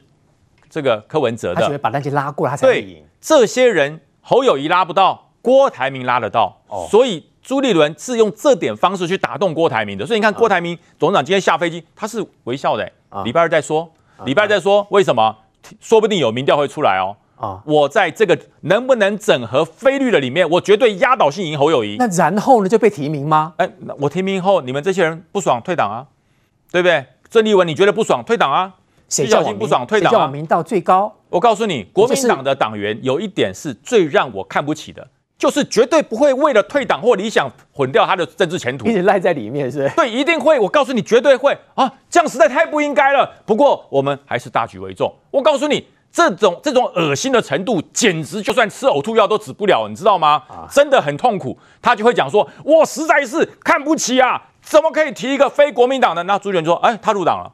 [0.68, 2.96] 这个柯文哲的，他把那些拉过来，他才会赢。
[2.96, 6.60] 对，这些人侯友谊拉不到，郭台铭拉得到。
[6.66, 10.04] 哦，所以朱立伦是用这点方式去打动郭台铭的。
[10.04, 12.90] 所以你看，郭台铭董事长今天下飞机，他是微笑的。
[13.24, 13.90] 礼拜二再说，
[14.24, 15.36] 礼拜二再说，为什么？
[15.80, 17.16] 说不定有民调会出来哦。
[17.36, 21.96] 啊，我在这个能不能整合非律的里面，我绝对压倒性赢侯友谊。
[21.98, 23.54] 那然后呢，就被提名吗？
[23.58, 23.70] 哎，
[24.00, 26.06] 我提名后，你们这些人不爽退党啊，
[26.72, 27.06] 对不对？
[27.30, 28.74] 郑丽文你觉得不爽退党啊？
[29.08, 30.10] 谁叫我不爽退党？
[30.10, 31.12] 啊叫我民到最高？
[31.30, 35.06] 我告诉你，国民党的党员有一点是最让我看不起的，
[35.38, 39.90] 就是绝对不会为了退党或理想混掉他的政治前途，一直赖在里面，是？
[39.96, 40.58] 对，一定会。
[40.58, 41.92] 我告诉你，绝对会啊！
[42.08, 43.30] 这样实在太不应该了。
[43.44, 45.14] 不过我们还是大局为重。
[45.30, 50.42] 我告诉你，这种这种恶心的程度，简直就算吃呕吐药都止不了，你知道吗？
[50.70, 51.58] 真的很痛苦。
[51.82, 57.52] 他就会讲说：“我实在是看不起啊，怎么可以提一个非国民党的？”那朱立伦说：“哎，他入党了。”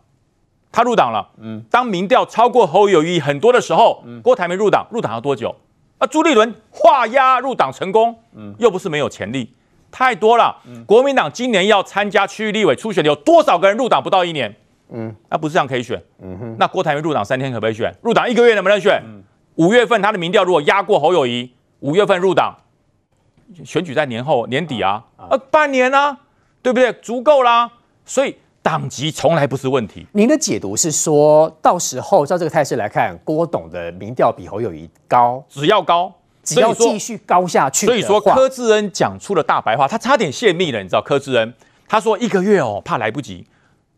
[0.74, 5.54] 他入党了，嗯，当民调超过侯友谊很多的时候，嗯，郭台铭入党，入党要多久？
[5.98, 9.54] 啊，朱立伦画押入党成功，嗯，又不是没有潜力，
[9.92, 10.56] 太多了。
[10.66, 14.02] 嗯，国民党今年要参加区域立委初选的有多少个人入党？
[14.02, 14.52] 不到一年，
[14.88, 17.94] 嗯，那不是这样可以选，嗯哼，那郭台铭入党三天可不可以选？
[18.02, 19.00] 入党一个月能不能选？
[19.54, 22.52] 五月份他的民调如果压过侯友谊，五月份入党，
[23.64, 26.18] 选举在年后年底啊，啊，半年啊，
[26.62, 26.92] 对不对？
[26.94, 27.70] 足够啦，
[28.04, 28.34] 所以。
[28.64, 30.06] 党籍从来不是问题。
[30.12, 36.10] 您的解读是说，到时候照这个态势来看，郭董的民调比侯友谊高，只要高，
[36.42, 37.84] 只要继续高下去。
[37.84, 41.02] 所以说，柯志恩讲出了大白话，他差点泄密了，你知道？
[41.02, 41.52] 柯志恩
[41.86, 43.46] 他说一个月哦，怕来不及，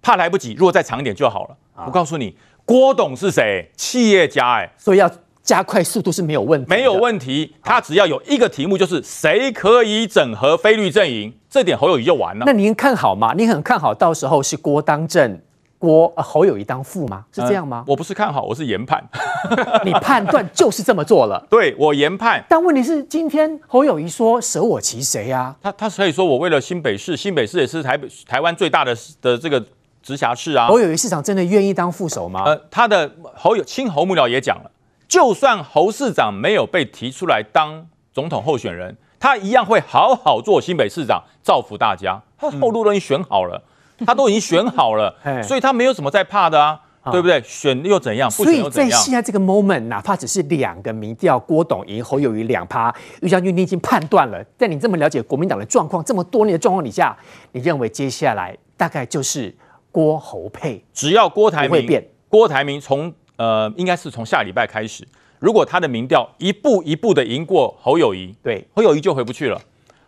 [0.03, 1.57] 怕来不及，如果再长一点就好了。
[1.77, 3.71] 啊、我告诉你，郭董是谁？
[3.77, 5.09] 企业家哎，所以要。
[5.47, 7.55] 加快速度是没有问题，没有问题。
[7.63, 12.45] 他只要有一个题目，就是谁可以整合非绿阵营，这点侯友谊就完了。
[12.45, 13.33] 那您看好吗？
[13.35, 15.41] 你很看好到时候是郭当正，
[15.79, 17.25] 郭、呃、侯友谊当副吗？
[17.33, 17.85] 是这样吗？
[17.87, 19.03] 嗯、我不是看好，我是研判。
[19.87, 21.41] 你判断就是这么做了？
[21.49, 22.45] 对，我研判。
[22.49, 25.55] 但问题是，今天侯友谊说舍我其谁、啊？
[25.63, 29.65] 他他可以说我为了新北市，新北市也是台北台湾最大的的这个
[30.03, 30.67] 直辖市啊。
[30.67, 32.43] 侯友谊市长真的愿意当副手吗？
[32.47, 34.71] 呃，他的侯友亲侯幕僚也讲了。
[35.09, 42.21] 就算侯市长没有被提出来当总统候选人，他一样会好好做新北市长，造福大家。
[42.39, 43.63] 他后路都已经选好了，
[44.05, 46.81] 他都已经选好了， 所以他没有什么在怕的啊，
[47.13, 47.41] 对不对？
[47.43, 48.29] 选又怎样？
[48.33, 48.83] 不选又怎样？
[48.83, 54.43] 所以在现在这个 moment，哪怕只是两个民调，郭董赢侯友谊两趴，于将军你已经判断了。
[54.59, 57.17] 在你这么了解国民党的状况，这么多年的状况底下，
[57.53, 59.55] 你认为接下来大概就是
[59.93, 60.85] 郭侯配？
[60.93, 63.13] 只要郭台铭，郭台铭从。
[63.37, 65.07] 呃，应该是从下礼拜开始，
[65.39, 69.61] 如果他的民调一步一步的赢过侯友宜，对，侯友宜就回不去了。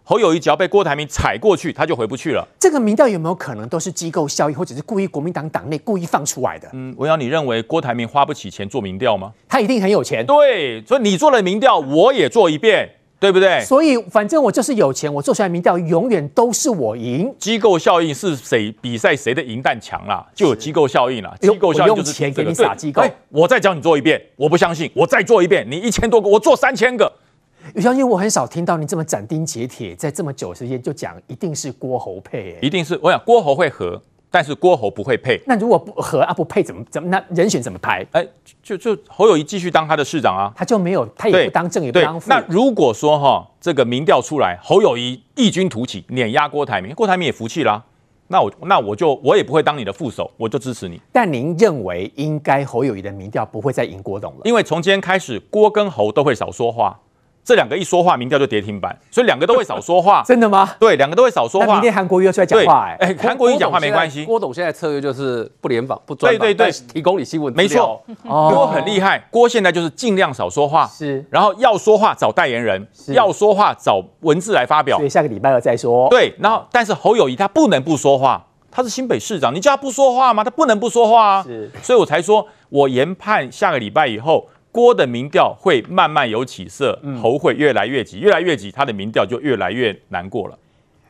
[0.03, 2.49] 侯友宜只要被郭台铭踩过去，他就回不去了。
[2.59, 6.67] 这个民调有没有可能都是机构效益，或者是故意国民党党内故意放出来的？
[6.73, 9.35] 嗯，我要你认为郭台铭花不起钱做民调吗？
[9.47, 10.25] 他一定很有钱。
[10.25, 12.89] 对，所以你做了民调，我也做一遍。
[13.21, 13.61] 对不对？
[13.65, 17.35] 所以反正我就是有钱，我做出来民调永远都是我赢。
[17.39, 21.37] 机构效应是谁比赛谁的赢弹强啦，就有机构效应了。
[21.41, 23.03] 机构效应就是、这个、钱给你撒机构。
[23.31, 27.13] 我再教你做一遍，我不相信，我再做一遍，你一千多个，我做三千个。
[27.75, 34.01] 于相信我很少听到你这么斩钉截铁，在这么久时间就讲一定是郭侯配，一定是我想郭侯会合。
[34.31, 38.07] 但是郭侯不会配，那如果不和啊不配怎么怎么那人选怎么排？
[38.13, 38.27] 哎，
[38.63, 42.29] 就就侯友谊继续当他的市长啊，他就没有他也不当正也不当副。
[42.29, 47.83] 那如果说哈这个民调出来，侯友谊异军突起碾压郭台铭，郭台铭也服气啦，
[48.27, 51.01] 那我那我就我也不会当你的副手，我就支持你。
[51.11, 54.41] 但您认为应该侯友谊的民调不会再赢郭董了？
[54.45, 56.99] 因为从今天开始，郭跟侯都会少说话。
[57.49, 60.23] 这两个一说话，民调就跌停板，所以两个都会少说话。
[60.29, 60.69] 真的吗？
[60.79, 61.73] 对，两个都会少说话。
[61.73, 64.27] 明天韩国瑜要出来讲话，哎，韩国瑜讲话没关系。
[64.27, 67.51] 郭董现在策略就是不联访、不专访，对对对，提供你新闻。
[67.55, 69.27] 没错，郭很厉害。
[69.31, 74.99] 郭现在就是尽量少说话，是，然后要说话找代言人，要说话找文字来发表。
[74.99, 76.07] 所以下个礼拜二再说。
[76.11, 80.45] 对，然后但是侯友谊他不能不说话，他是新北市长，你叫他不说话吗？
[80.45, 81.43] 他不能不说话啊。
[81.43, 84.47] 是，所以我才说我研判下个礼拜以后。
[84.71, 90.59] 郭的民调会慢慢有起色，侯会越来越急，越来越急，他的民调就越来越难过了。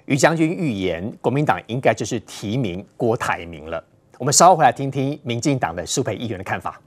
[0.06, 3.82] 于将军预言，国民党应该就是提名郭台铭了。
[4.16, 6.80] 我们稍后回来听听民进党的苏培议员的看法。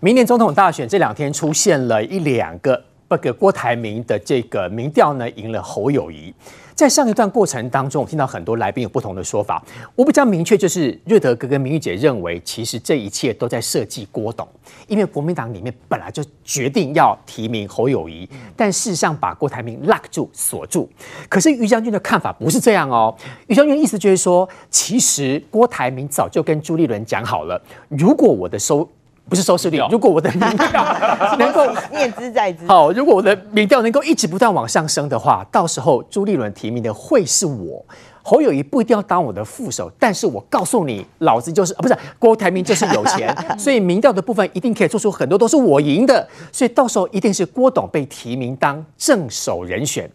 [0.00, 2.84] 明年总统大选这两天出现了一两个。
[3.08, 6.34] 不个郭台铭的这个民调呢，赢了侯友谊。
[6.74, 9.64] 在上一段过程当中，我听到很多来宾有不同的说法。
[9.94, 14.46] 我比较明确，就是瑞德哥跟明玉姐认为，其实这一切都在设计郭董，
[14.86, 20.86] 因为国民党里面本来就决定要提名侯友谊，但事实上把郭台铭 lock 住锁住。
[21.30, 23.16] 可是于将军的看法不是这样哦，
[23.46, 28.86] 于将军意思就是说，其实郭台铭早就跟朱立伦讲好了，如果我的收。
[29.28, 30.84] 不是收视率，如果我的民调
[31.38, 37.84] 能够念之在之，好，如果我的民调能够一直不断往上升的话，到时候朱立伦提名的会是我，
[38.22, 50.08] 侯友谊不一定要当我的副手，但是我告诉你，老子就是啊，不是郭台铭就是有钱， 所以民调的部分一定可以做出很多都是我赢的，所以到时候一定是郭董被提名当正手人选。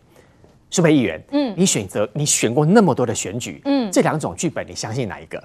[0.74, 5.44] 苏培议员，嗯，你选择你选过那么多的选举，嗯，这两种剧本你相信哪一个？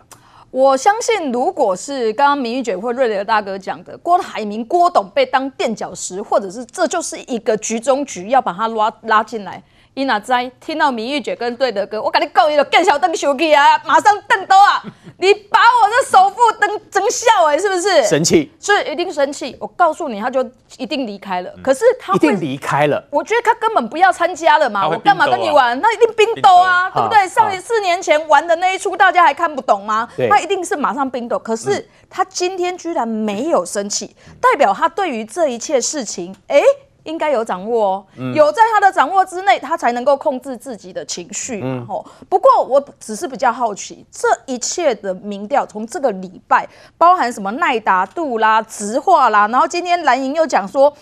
[0.57, 9.63] 我相信，如果是刚刚明玉姐或瑞德大哥讲的，郭台铭、郭董被当垫脚石，或者是这就是一个局中局，要把他拉拉进来。
[9.97, 14.83] 伊娜在听到明玉姐跟对的歌，我跟你讲，伊就更小灯手机啊，马上瞪刀啊！
[15.19, 18.05] 你把我的首富登真笑哎，是不是？
[18.05, 19.57] 生气，是一定生气。
[19.59, 20.45] 我告诉你，他就
[20.77, 21.51] 一定离开了。
[21.65, 23.03] 可是他一定离开了。
[23.11, 25.81] 我觉得他根本不要参加了嘛，我干嘛跟你玩？
[25.81, 27.27] 那一定冰斗啊，对不对？
[27.27, 30.07] 上一四年前玩的那一出，大家还看不懂吗？
[30.29, 31.39] 他一定是马上冰斗。
[31.39, 36.61] 可是他今天居然没有生气，代表他对于这一切事情，哎。
[37.07, 41.87] 应该有掌握哦，有在他的掌握之内，他才能够控制自己的情绪嘛。
[41.89, 46.69] 吼，不过我只是比较好奇，这一切的民调从这个礼拜，
[46.99, 50.93] 包含什么耐打度啦、直化啦，然后今天蓝营又讲说，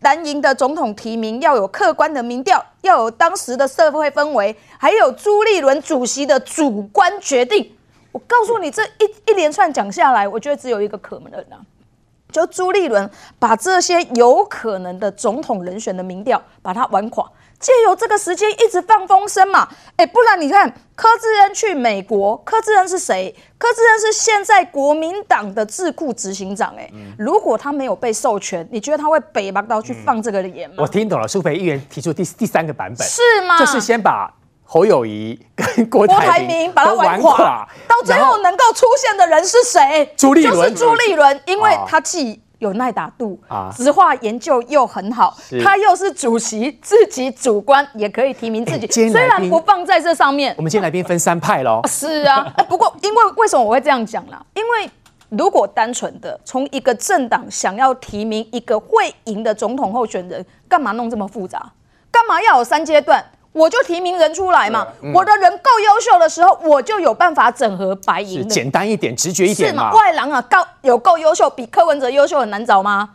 [0.00, 7.70] 蓝营的总统提名要有客观的民调，要有当时的社会氛围，还有朱立伦主席的主观决定。
[8.12, 11.60] 我告诉你，这一一连串讲下来，我觉得只有一个可能啊。
[12.30, 23.34] 就朱立伦把这些有可能的总统人选的民调把它玩垮，借由这个时间一直放风声嘛，哎，不然你看柯志恩去美国，柯志恩是谁？
[23.58, 30.76] 柯志恩是现在国民党的智库执行长，哎，如果他没有被授权，你觉得他会北拔刀去放这个言吗？
[30.78, 33.58] 我听懂了，苏培议员提出第第三个版本是吗？
[33.58, 34.32] 就是先把。
[34.72, 40.08] 侯友谊跟郭台铭，把他玩垮，到最后能够出现的人是谁？
[40.16, 48.86] 朱立伦，就是朱立伦，因为他既有耐打度，啊，质化研究又很好，他又是主席，自己主观也可以提名自己。
[49.10, 51.80] 虽然不放在这上面，我们今天来宾分三派喽。
[51.88, 54.40] 是 啊，不过因为为什么我会这样讲啦？
[54.54, 54.88] 因为
[55.30, 61.72] 如果单纯的从一个政党想要提名一个会赢的总统候选人，干嘛弄这么复杂？
[62.12, 63.24] 干嘛要有三阶段？
[63.52, 68.48] 我就提名人出来嘛，嗯、我的人够优秀的时候，我就有办法整合白银。
[68.48, 69.90] 简单一点，直觉一点嘛。
[69.90, 69.96] 是嘛？
[69.96, 73.10] 外郎啊，够有够优秀，比柯文哲优秀很难找吗？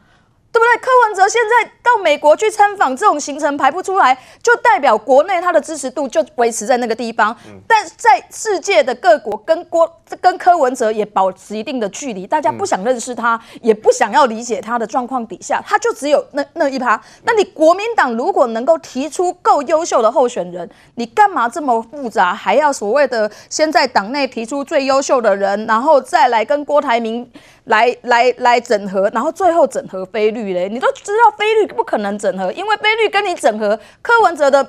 [0.51, 0.81] 对不对？
[0.81, 7.31] 柯文哲现在到美国去参访，这种行程排不出来，就代表国内他的支持度就维持在那个地方。
[7.45, 9.87] 嗯、但在世界的各国跟郭
[10.19, 16.99] 跟柯文哲也保持一定的距离，大家不想认识他，嗯、也不想要理解他的状况底下，他就只有那那一趴。
[17.23, 27.29] 那你国民党如果能够提出够优秀的候选人，你干嘛这么复杂，还要所谓的先在党内提出最优秀的人，然后再来跟郭台铭？
[27.65, 34.67] 来来来整合，然后最后整合菲律嘞，你都知道菲绿不可能整合，因为菲绿跟你整合，柯文哲的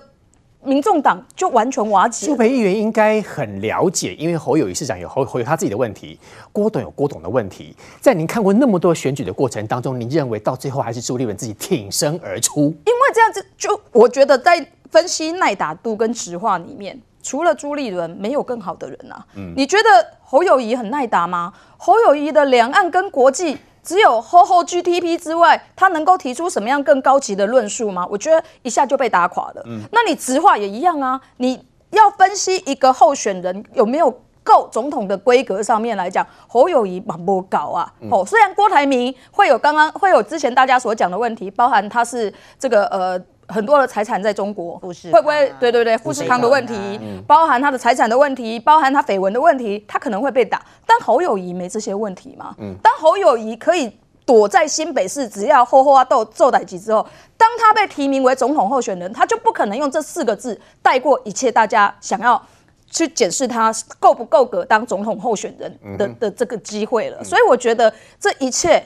[0.63, 2.27] 民众党就完全瓦解。
[2.27, 6.19] 苏培议员应该很了解，因为侯友谊市长有侯侯有他自己的问题，
[6.53, 7.75] 郭董有郭董的问题。
[8.01, 12.63] 在您看过那么多选举的过程当中，您认为到最后还是朱立伦自己挺身而出？
[12.85, 17.01] 因为这样子，就我觉得在分析耐打度跟直话里面。
[17.23, 19.27] 除了朱立伦，没有更好的人呐、啊。
[19.35, 21.53] 嗯，你觉得侯友谊很耐打吗？
[21.77, 28.05] 侯友谊的两岸跟国际只有 HOHO GTP 之外，他能够提出什么样更高级的论述吗？
[28.11, 29.63] 我觉得一下就被打垮了。
[29.67, 31.21] 嗯，那你直话也一样啊。
[31.37, 34.13] 你要分析一个候选人有没有
[34.43, 37.93] 够总统的规格上面来讲，侯友谊蛮不搞啊。
[38.11, 43.21] 哦，虽然郭台铭会有刚刚会有之前大家所讲的问题，包含他是这个呃。
[43.49, 44.93] 很多的财产在中国，会
[45.23, 45.53] 不会？
[45.61, 46.75] 对对对，富士康的问题，
[47.27, 50.61] 包含他的财产的问题，包含他绯闻的问题，他可能会被打。
[50.85, 52.55] 但侯友谊没这些问题嘛？
[52.59, 61.53] 嗯，当侯友谊可以躲在新北市，只要吼吼啊斗揍歹机之后，当他被提名为总统候选人，他就不可能用这四个字带过一切。
[61.53, 62.41] 大家想要
[62.91, 67.23] 去检视他够不够格当总统候选人的的这个机会了。
[67.23, 68.85] 所以我觉得这一切。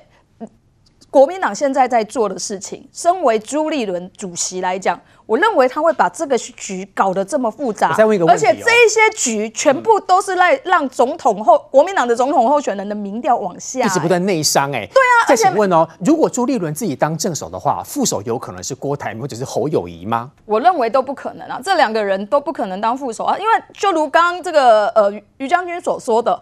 [1.11, 7.89] 国民党现在在做的事情，身为朱立伦主席来讲，我认为他会把这个局搞得这么复杂，
[8.29, 14.71] 而且这一些局全部都是来让总统候国民党的总统候选人的民调往下，一直不断内伤。
[14.71, 15.27] 哎，对啊。
[15.27, 20.31] 再请问哦，如果朱立伦自己当正手的话，副手有可能是郭台铭或者是侯友宜吗？
[20.45, 26.41] 我认为都不可能啊，这两个人都不可能当副手啊，因为就如刚刚这个呃于将军所说的。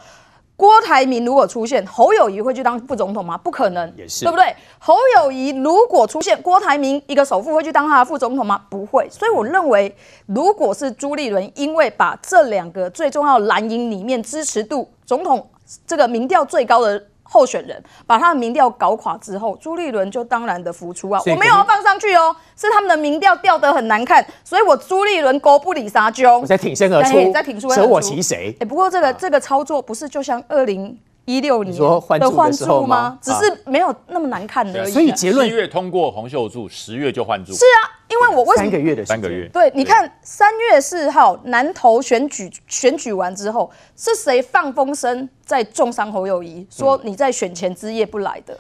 [0.59, 3.39] 郭台铭如果出现，侯友谊会去当副总统吗？
[3.39, 4.53] 不可能，也是对不对？
[4.81, 8.61] 侯友谊如果出现，郭台铭一个首富会去当他的副总统吗？
[8.69, 9.09] 不会。
[9.09, 9.95] 所以我认为，
[10.27, 15.49] 如果是朱立伦，因为把这两个最重要蓝营里面支持度总统
[15.87, 17.01] 这个民调最高的。
[17.29, 21.21] 候选人把他的民调搞垮之后，朱立伦就当然的浮出啊！
[21.27, 28.57] 我没有要放上去哦，是他们的民调掉得很难看，所以我朱立伦勾不理沙丘，我在挺身而出，在挺出，舍我其谁？
[28.61, 30.99] 哎，不过这个这个操作不是就像二零
[31.29, 33.19] 一六年的换柱吗？
[33.21, 34.91] 只是没有那么难看而已。
[34.91, 37.53] 所以结论，七月通过洪秀柱，十月就换柱。
[37.53, 39.47] 是啊，因为我为什么三个月的三个月？
[39.53, 48.59] 对，你看三月四号南投选举选举完之后，是谁放风声在重伤侯友谊，说你在选前之夜不来的？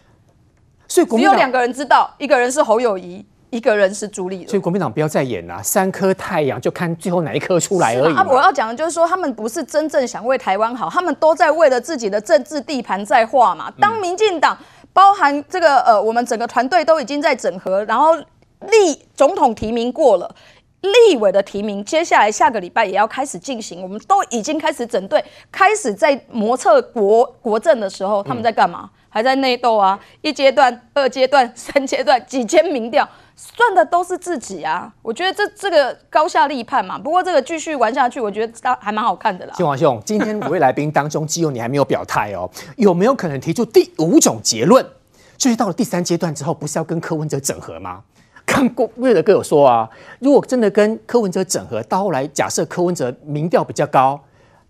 [0.87, 3.25] 所以只有两个人知道，一个人是侯友宜。
[3.51, 8.15] 一个人是朱立伦，所以国民党不要再演了，三颗太阳就看最后哪一颗出来而已。
[8.15, 13.73] 啊，我要讲的就是说，他们不是真正想为台湾好，他们都在为了自己的政治地盘在画嘛。
[13.81, 14.57] 当民进党
[14.93, 20.35] 包含这个呃，我们整个团队都已经在整合，然后立总统提名过了，
[20.83, 28.91] 立委的提名，接下来下个礼拜也要开始进行，我们都已经开始整队，开始在磨测国国政的时候，他们在干嘛？
[29.11, 29.99] 还在内斗啊！
[30.21, 33.09] 一阶段、二阶段、三阶段，几千民调。
[33.55, 34.93] 赚的都是自己啊。
[35.03, 36.99] 我觉得这这个高下立判嘛。
[36.99, 39.55] 不过这个继续玩下去，我觉得还蛮好看的啦。
[39.57, 44.85] 嶔煌兄，今天五位来宾当中，只有你还没有表态哦，有没有可能提出第五种结论？
[45.37, 48.03] 就是到了第三阶段之后，不是要跟柯文哲整合吗？
[48.45, 54.19] 看过瑞德哥有说啊，如果真的跟柯文哲整合，到后来假设柯文哲民调比较高，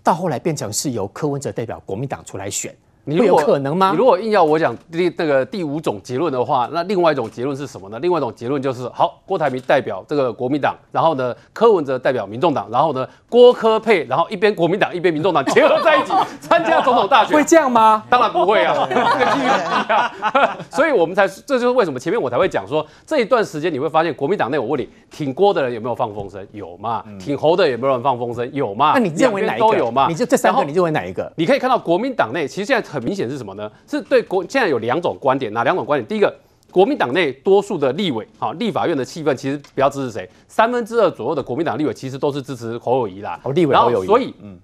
[0.02, 2.74] 到后来变成是由柯文哲代表国民党出来选。
[3.08, 3.90] 你有可能吗？
[3.90, 7.98] 你如果硬要我讲第那个第五种结论的话，那另外一种结论是什么呢？
[8.00, 18.04] 另外一种结论就是，好，郭台铭代表这个国民党，然后呢，柯文哲代表民众党，然后呢，郭柯配，然后一边国民党一边民众党结合在一起参加总统大选， 会这样吗？
[18.10, 20.58] 当然不会啊，这个几率很低啊。
[20.70, 26.46] 所以我们才，这就是为什么前面我才会讲说，这一段时间你会发现国民党内，我问你，挺郭的人有没有放风声？
[26.52, 27.02] 有嘛？
[27.18, 28.48] 挺侯的有没有人放风声？
[28.52, 28.92] 有嘛？
[28.94, 29.66] 那你认为哪一个？
[29.66, 30.06] 都有嘛？
[30.08, 31.32] 你就这三个，你认为哪一个？
[31.36, 33.70] 你可以看到国民党内，其实现在很明显是什么呢？
[33.86, 36.06] 是对国现在有两种观点，哪两种观点？
[36.06, 36.34] 第一个，
[36.70, 40.28] 国民党内多数的立委，好，立法院的气氛其实比较支持谁？
[40.46, 43.40] 三分之二左右的国民党立委其实都是支持侯友谊啦。
[43.42, 44.58] 哦，立委侯友谊，所以，嗯。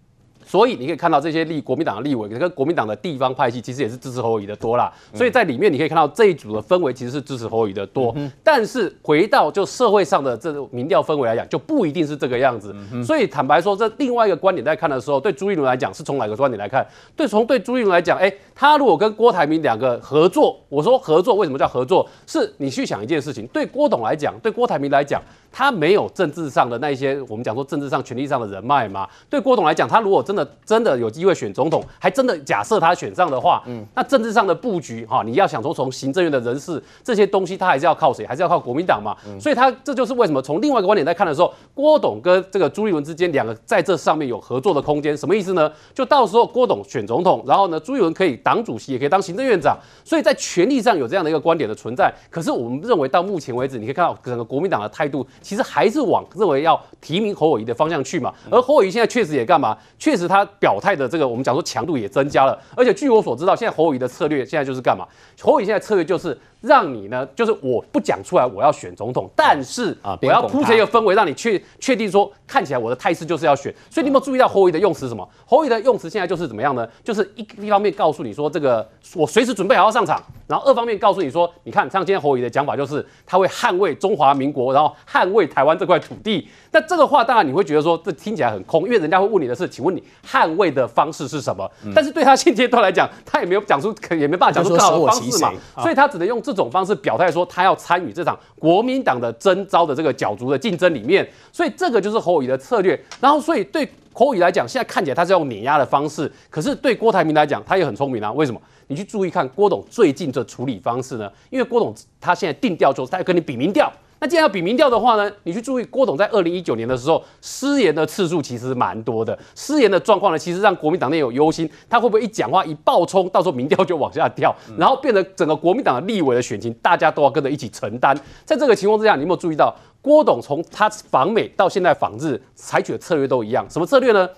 [0.54, 4.92] 所以你可以看到这些立国民党的立委跟国民党的地方派系，其实也是支持侯友宜的多啦。
[5.12, 8.14] 所以在里面你可以看到这一组的氛围其实是支持侯友宜的多。
[8.44, 12.72] 但是回到就社会上的这种民调氛围来讲，就不一定是这个样子。
[13.04, 16.86] 所以坦白说，这另外一个观点在看的时候，对朱一伦来讲是从哪个观点来看？
[17.16, 22.08] 对，从对朱一伦来讲，哎，他如果跟郭台铭两个合作，我说合作为什么叫合作？
[22.28, 25.20] 是你去想一件事情，对郭董来讲，对郭台铭来讲。
[25.56, 29.08] 他没有政治上的那一些，我们讲说政治上权力上的人脉嘛。
[29.30, 38.26] 对郭董来讲，他如果真的真的有机会选总统，还真的假设他选上的话，嗯，那政治上的布局哈，你要想说从行政院的人事这些东西，他还是要靠谁？
[38.26, 39.16] 还是要靠国民党嘛。
[39.40, 45.16] 所以他这就是为什么从另外一个观点在看的时候，郭董跟这个朱立伦之间两个在这上面有合作的空间。
[45.16, 45.70] 什么意思呢？
[45.94, 49.78] 就到时候郭董选总统，然后呢，朱立伦可以党主席，也可以当行政院长。
[50.04, 52.12] 所以在权力上有这样的一个观点的存在。
[52.30, 59.76] 可是我们认为到目前为止，你可以看到整个国民党的态度，其实还是往认为要提名侯友谊的方向去嘛，而侯友谊现在确实也干嘛？
[59.98, 65.06] 确实他表态的这个我们讲说强度也增加了，而且据我所知道，现在侯友宜的策略现在就是干嘛？
[65.40, 66.38] 侯友宜现在策略就是。
[66.64, 73.72] 让你呢，就是我不讲出来，我要选总统，但是啊，我要铺成一个氛围，让你确确定说，看起来我的态势就是要选。
[73.90, 75.28] 所以你有没有注意到侯友的用词什么？
[75.44, 76.88] 侯友的用词现在就是怎么样呢？
[77.02, 86.48] 就是一一方面告诉你说，这个我随时准备好要上场，然后二方面告诉你说，你看像今天侯友的讲法就是他会捍卫中华民国，然后捍卫台湾这块土地。
[86.72, 91.70] 那这个话当然你会觉得说，这听起来很空，因为人家会问你的是，请问你捍卫的方式是什么？
[91.94, 95.52] 但是对他现阶段来讲，他也没有讲出，也没办法讲出更好的方式嘛，
[95.82, 97.24] 所以他只能用这种方式表态。
[97.30, 102.98] 说他要参与这场国民党的征召的这个角逐的竞争里面，所以这个就是侯友的策略。
[103.20, 108.30] 然后，所以对侯友来讲，现在看起来他是用碾压的方式，可是对郭台铭来讲，他也很聪明啊。
[108.32, 108.60] 为什么？
[108.86, 111.28] 你去注意看郭董最近的处理方式呢？
[111.50, 113.92] 因为郭董他现在定调就是他要跟你比民调。
[114.20, 128.18] 那既然要比民调的话呢，你去注意郭董在二零一九年的时候失言的次数其实蛮多的，失言的状况呢，其实让国民党内有忧心，他会不会一讲话一爆冲，到时候民调就往下掉，然后变得整个国民党的立委的选情，大家都要跟着一起承担。
[128.44, 133.66] 在这个情况之下，你有没有注意到郭董从他访美到现在访日采取的策略都一样？
[133.68, 134.28] 什么策略呢？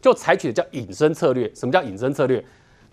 [0.00, 1.50] 就采取的叫隐身策略。
[1.54, 2.44] 什么叫隐身策略？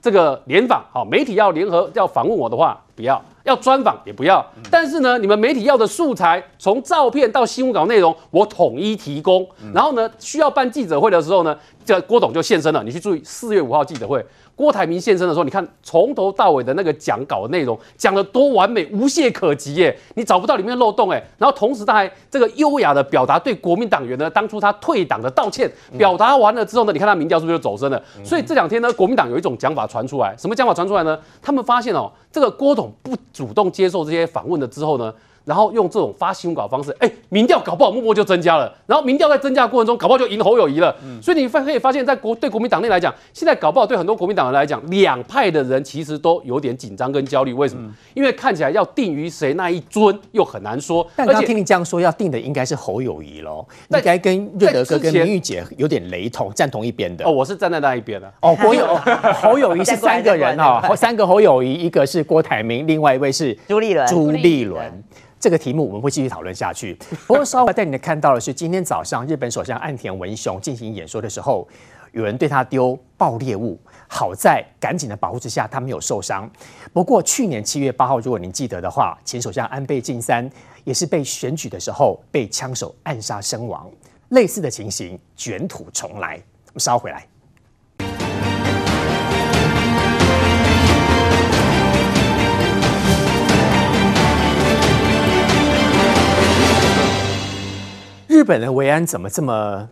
[0.01, 3.23] 这个联访好，媒体要联合要访问我的话，不要。
[3.43, 9.45] 要专访也不要，但是呢，你们媒体要的素材，从照片到新闻稿内容，我统一提供。
[9.73, 12.83] 然后呢，需要办记者会的时候呢，这郭董就现身了。
[12.83, 14.25] 你去注意四月五号记者会，
[14.55, 21.21] 郭台铭现身的时候，你看从头到尾的那个讲稿的内容，讲得多完美，无懈可击耶，你找不到里面的漏洞哎。
[21.37, 28.01] 然后同时他还这个优雅的表达对国民党员呢，当初他退党的道歉，表达完了之后呢，你看他民调是不是就走升了？
[28.23, 31.19] 所以这两天呢，国民党有一种讲法传出来，什么讲法传出来呢？
[31.41, 33.13] 他们发现哦，这个郭董不。
[33.33, 35.11] 主动接受这些访问了之后呢，
[35.45, 38.73] 然后用这种发新闻稿方式，哎，民调搞不好默默就增加了。
[38.85, 40.95] 然后民调在增加的过程中，搞不好就赢侯友谊了。
[41.03, 47.53] 嗯，所以你发可以发现，在国对国民党内来讲，现在搞不好对很多国民党人来讲，两派的人其实都有点紧张跟焦虑。
[47.53, 47.81] 为什么？
[47.87, 51.05] 嗯，因为看起来要定于谁那一尊又很难说。
[51.15, 57.25] 但听你这样说，要定的应该是侯友谊喽，应该跟瑞德哥跟明玉姐有点雷同，站同一边的。
[57.25, 58.31] 哦，我是站在那一边的。
[58.41, 58.95] 哦， 侯友
[59.41, 64.07] 侯友宜是三个人哈，三个侯友谊，一个是郭台铭，另外一位是朱立伦。
[64.07, 65.03] 朱立伦。
[65.43, 66.97] 这个题目我们会继续讨论下去。
[67.27, 71.67] 不过稍微带你看到的是，今天早上日本首相岸田文雄进行演说的时候，
[72.13, 73.77] 有人对他丢爆裂物，
[74.07, 76.49] 好在赶紧的保护之下，他没有受伤。
[76.93, 80.49] 不过去年七月八号，如果您记得的话，前首相安倍晋三
[80.85, 83.91] 也是被选举的时候被枪手暗杀身亡，
[84.29, 86.41] 类似的情形卷土重来。
[86.67, 87.32] 我们稍回来。
[98.33, 99.87] 日本的维安怎么这么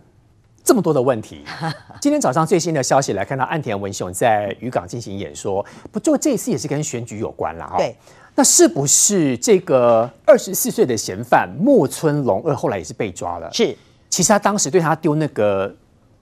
[0.63, 1.43] 这么多的问题？
[2.01, 7.77] 今天早上最新的消息来看到岸田文雄在渔港进行演说，不就这一次也是跟选举有关了哈。
[7.77, 7.95] 对，
[8.33, 13.47] 那是不是这个二十四岁的嫌犯木村龙二后来也是被抓了？
[13.53, 13.77] 是，
[14.09, 15.71] 其实他当时对他丢那个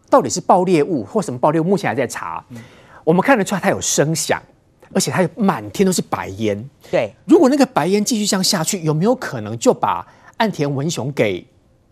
[0.09, 2.43] 到底是爆裂物或什么爆裂物，目前还在查。
[2.49, 2.61] 嗯、
[3.05, 4.41] 我们看得出来他有声响。
[4.91, 7.13] 而且他有满天都是白烟，对。
[7.26, 10.03] 如果那个白烟继续这样下去，有没有可能就把
[10.38, 11.45] 岸田文雄给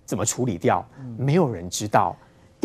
[0.08, 0.84] 怎么处理掉？
[1.18, 2.16] 没有人知道。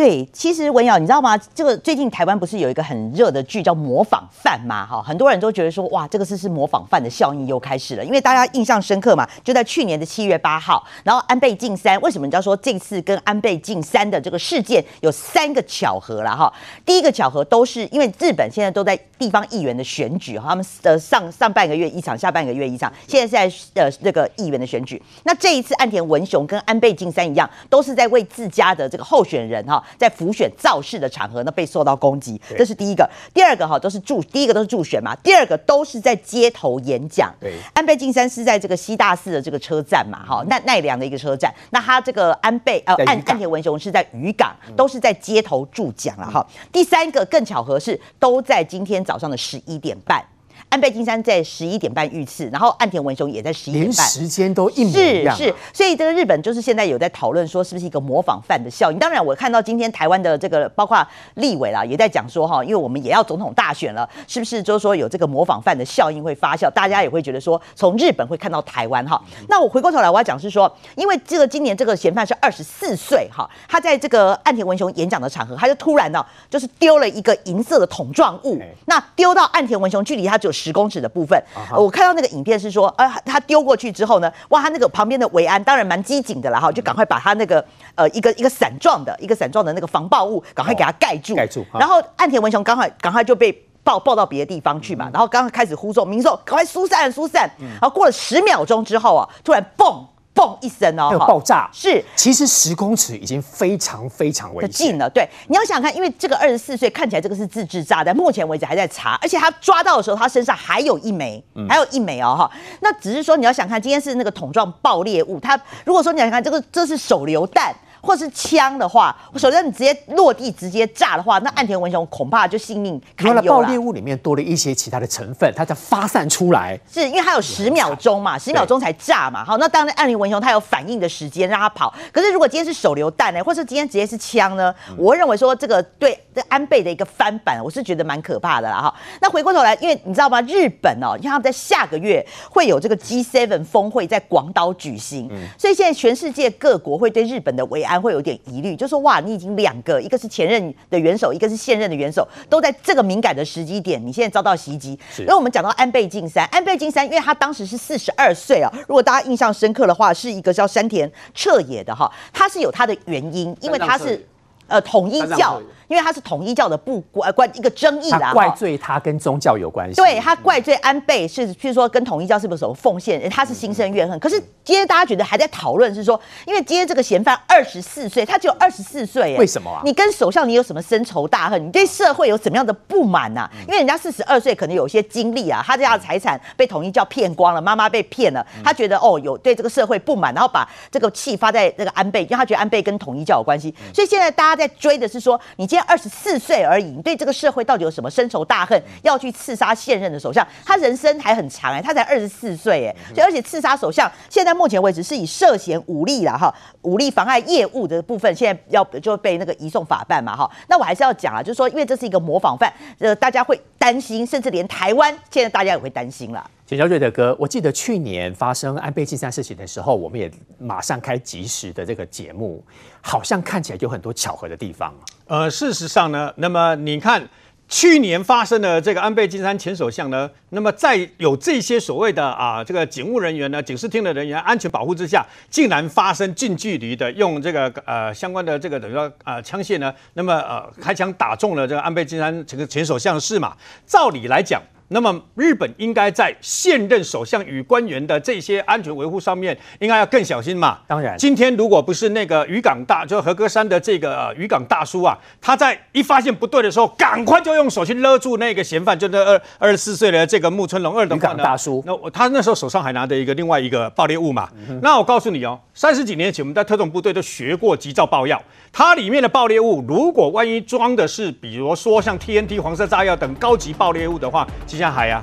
[0.02, 1.38] 对，其实文尧，你知道吗？
[1.54, 4.84] 这个最近台湾不是有一个很热的剧叫《模仿犯》吗？
[4.84, 9.24] 哈，很多人都觉得说，哇，这个是是模仿犯的效应又开始了，因为大家印象深刻嘛。
[9.44, 16.52] 就在去年的七月八号，然后安倍晋三，为什么你知道说这次跟安倍晋三的这个事件有三个巧合了哈？
[16.84, 25.00] 第一个巧合都是因为日本现在都在地方议员的选举，他们的上上半个月一场，下半个月一场，现在是在呃那个议员的选举。
[25.22, 29.80] 那这一次岸田文雄跟安倍晋三一样，都是在为自家的这个候选人哈。
[29.98, 33.08] 在浮选造势的场合呢，被受到攻击，这是第一个。
[33.32, 37.32] 第二个哈，都是助，第一个都是助选嘛，第二个都是在街头演讲。
[37.40, 41.52] 对，安倍晋三是在这个西大寺的这个车站嘛，哈，奈奈良的一个车站。
[41.70, 46.46] 那他这个安倍呃岸岸田文雄是在渔港，都是在街头助讲了哈。
[46.72, 50.24] 第三个更巧合是，都在今天早上的十一点半。
[50.72, 55.36] 安倍晋三在十一点半遇刺，然后岸田文雄也在十一点半，连时间都一模一样、啊。
[55.36, 58.98] 是是，所以这个日本就是现在有在讨论说，是不是一个模仿犯的效应？
[58.98, 66.70] 当然，我看到今天台湾的这个包括立委啦，也在讲说哈，因为我们也要总统大选了，是不是就是说有这个模仿犯的效应会发酵？
[66.70, 69.22] 大家也会觉得说，从日本会看到台湾哈。
[69.50, 81.42] 那我回过头来，我要讲是说，因为这个今年这个嫌犯是二十四岁哈，他在这个岸田文雄演讲的场合，他就突然呢，就是丢了一个银色的桶状物，那丢到岸田文雄距离他只有十公尺的部分。
[81.76, 87.64] 我看到那个影片是说，呃，他丢过去之后呢，哇，他那个旁边的维安当然蛮机警的啦哈，就赶快把他那个
[87.96, 91.64] 呃一个一个伞状的一个伞状的那个防爆物赶快给他盖住，盖住。
[91.72, 93.52] 然后岸田文雄赶快赶快就被
[93.82, 100.06] 抱抱到别的地方去嘛，然后刚刚开始呼救民众赶快疏散疏散，然后过了十秒钟之后啊，突然嘣。
[100.34, 105.08] 嘣一声哦，爆炸是，其实十公尺已经非常非常危险近了。
[105.10, 112.50] 对，你要想想看，因为这个二十四岁看起来这个是自制炸弹，目前为止还在查，而且他抓到的时候，他身上还有一枚，还有一枚哦哈。
[112.80, 117.74] 那只是说你要想看，今天是那个桶状爆裂物，它如果说你要想看这个这是手榴弹。
[118.02, 123.42] 或是枪的话，首先你直接落地直接炸的话，那岸田文雄恐怕就性命堪忧了。
[123.42, 126.78] 爆裂物里面多了一些其他的成分，它才发散出来。
[126.90, 129.44] 是因为它有十秒钟嘛，十秒钟才炸嘛。
[129.44, 131.94] 好，那当然岸田文雄他有反应的时间让他跑。
[132.12, 134.74] 可是如果今天是手榴弹呢，或是今天直接是枪呢？
[134.98, 138.92] 我会认为说这个对这安倍的一个翻版，我是觉得蛮可怕的啦哈。
[139.20, 140.40] 那回过头来，因为你知道吗？
[140.42, 147.91] 日本哦，因为他们在下个月会有这个 G7 峰会在广岛举行，所以现在全世界各国会对日本的维安。
[148.00, 154.98] 会有点疑虑，就说哇，你已经两个，一个是前任的元首，一个是现任的元首，都在这个敏感的时机点，你现在遭到袭击。
[155.18, 164.26] 因为我们讲到安倍晋三，安倍晋三，因为他当时是四十二岁啊，如果大家印象深刻的话，是一个叫山田彻也的哈，他是有他的原因，因为他是
[164.72, 165.60] 呃统一教。
[165.88, 169.96] 因为他是统一教的不关关一个争议啦，怪罪他跟宗教有关系。
[169.96, 173.28] 对，他怪罪安倍是，譬如说跟统一教是不是什么奉献？
[173.28, 174.18] 他是心生怨恨。
[174.18, 179.82] 可是今天大家觉得还在讨论是说，因为今天这个嫌犯二十四岁，他只有二十四岁，为什么啊？
[179.84, 181.62] 你跟首相你有什么深仇大恨？
[181.62, 183.46] 你对社会有什么样的不满呐？
[183.66, 196.62] 因为人家四十二岁可能有些经历啊，他家的财产被统一教骗光了，妈妈被骗了，他觉得哦有对这个社会不满，然后把这个气发在那个安倍，因为他觉得安倍跟统一教有关系，所以现在大家在追的是说，你今天二十四岁。
[196.62, 198.80] 而已，你对这个社会到底有什么深仇大恨？
[199.02, 200.46] 要去刺杀现任的首相？
[200.64, 210.50] 他人生还很长哎、欸，他才二十四岁哎，所以而且刺杀首相，现在目前为止是以涉嫌武力了哈，武力妨碍业务的部分，现在要就被那个移送法办嘛哈。
[210.68, 216.50] 那我还是要讲啊，就是说，因为这是一个模仿犯，呃，大家会担心，甚至连台湾现在大家也会担心了。
[216.72, 222.64] 简小瑞德哥，我记得去年发生安倍晋三事情的时候，我们也马上开即时的这个节目，
[223.02, 224.90] 好像看起来有很多巧合的地方。
[225.26, 227.28] 呃，事实上呢，那么你看
[227.68, 243.54] 去年发生的这个安倍晋三前首相呢，那么在有这些所谓的啊这个警务人员呢、警视厅的人员安全保护之下，竟然发生近距离的用这个呃相关的这个等于说呃枪械呢，那么呃开枪打中了这个安倍晋三这个前首相是嘛？
[243.86, 244.62] 照理来讲。
[244.88, 250.78] 那么日本应该在现任首相与官员的这些安全维护上面，应该要更小心嘛。
[250.86, 261.82] 当然，今天如果不是那个渔港大，就和歌山的这个渔港大叔啊，他在一发现不对的时候，赶快就用手去勒住那个嫌犯，就那二二十四岁的这个木村隆二的渔港大叔。
[261.86, 264.48] 那他那时候手上还拿着一个另外一个爆裂物嘛。
[264.68, 275.22] 嗯、那我告诉你哦，三十几年前我们在特种部队都学过急躁爆药，它里面的爆裂物如果万一装的是，比如说像 TNT 黄色炸药等高级爆裂物的话，就像海呀，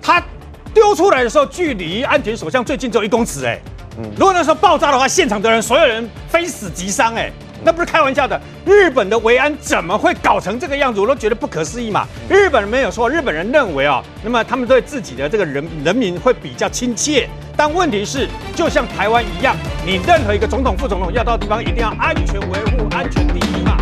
[0.00, 0.22] 它
[0.72, 3.58] 丢出来的时候距离安全首相最近只有一公尺哎，
[4.16, 7.30] 如果那时候爆炸的话，现场的人所有人非死即伤哎。
[7.62, 10.98] 那不是开玩笑的，日本的维安怎么会搞成这个样子？
[10.98, 12.06] 我都觉得不可思议嘛。
[12.26, 17.28] 日本人没有错，日本人认为啊、哦，那么他们对自己的这个人人民会比较亲切。
[17.54, 18.26] 但问题是，
[18.56, 23.76] 就像台湾一样，你任何一个总统、副总统要到地方，一定要安全维护、安全第一嘛。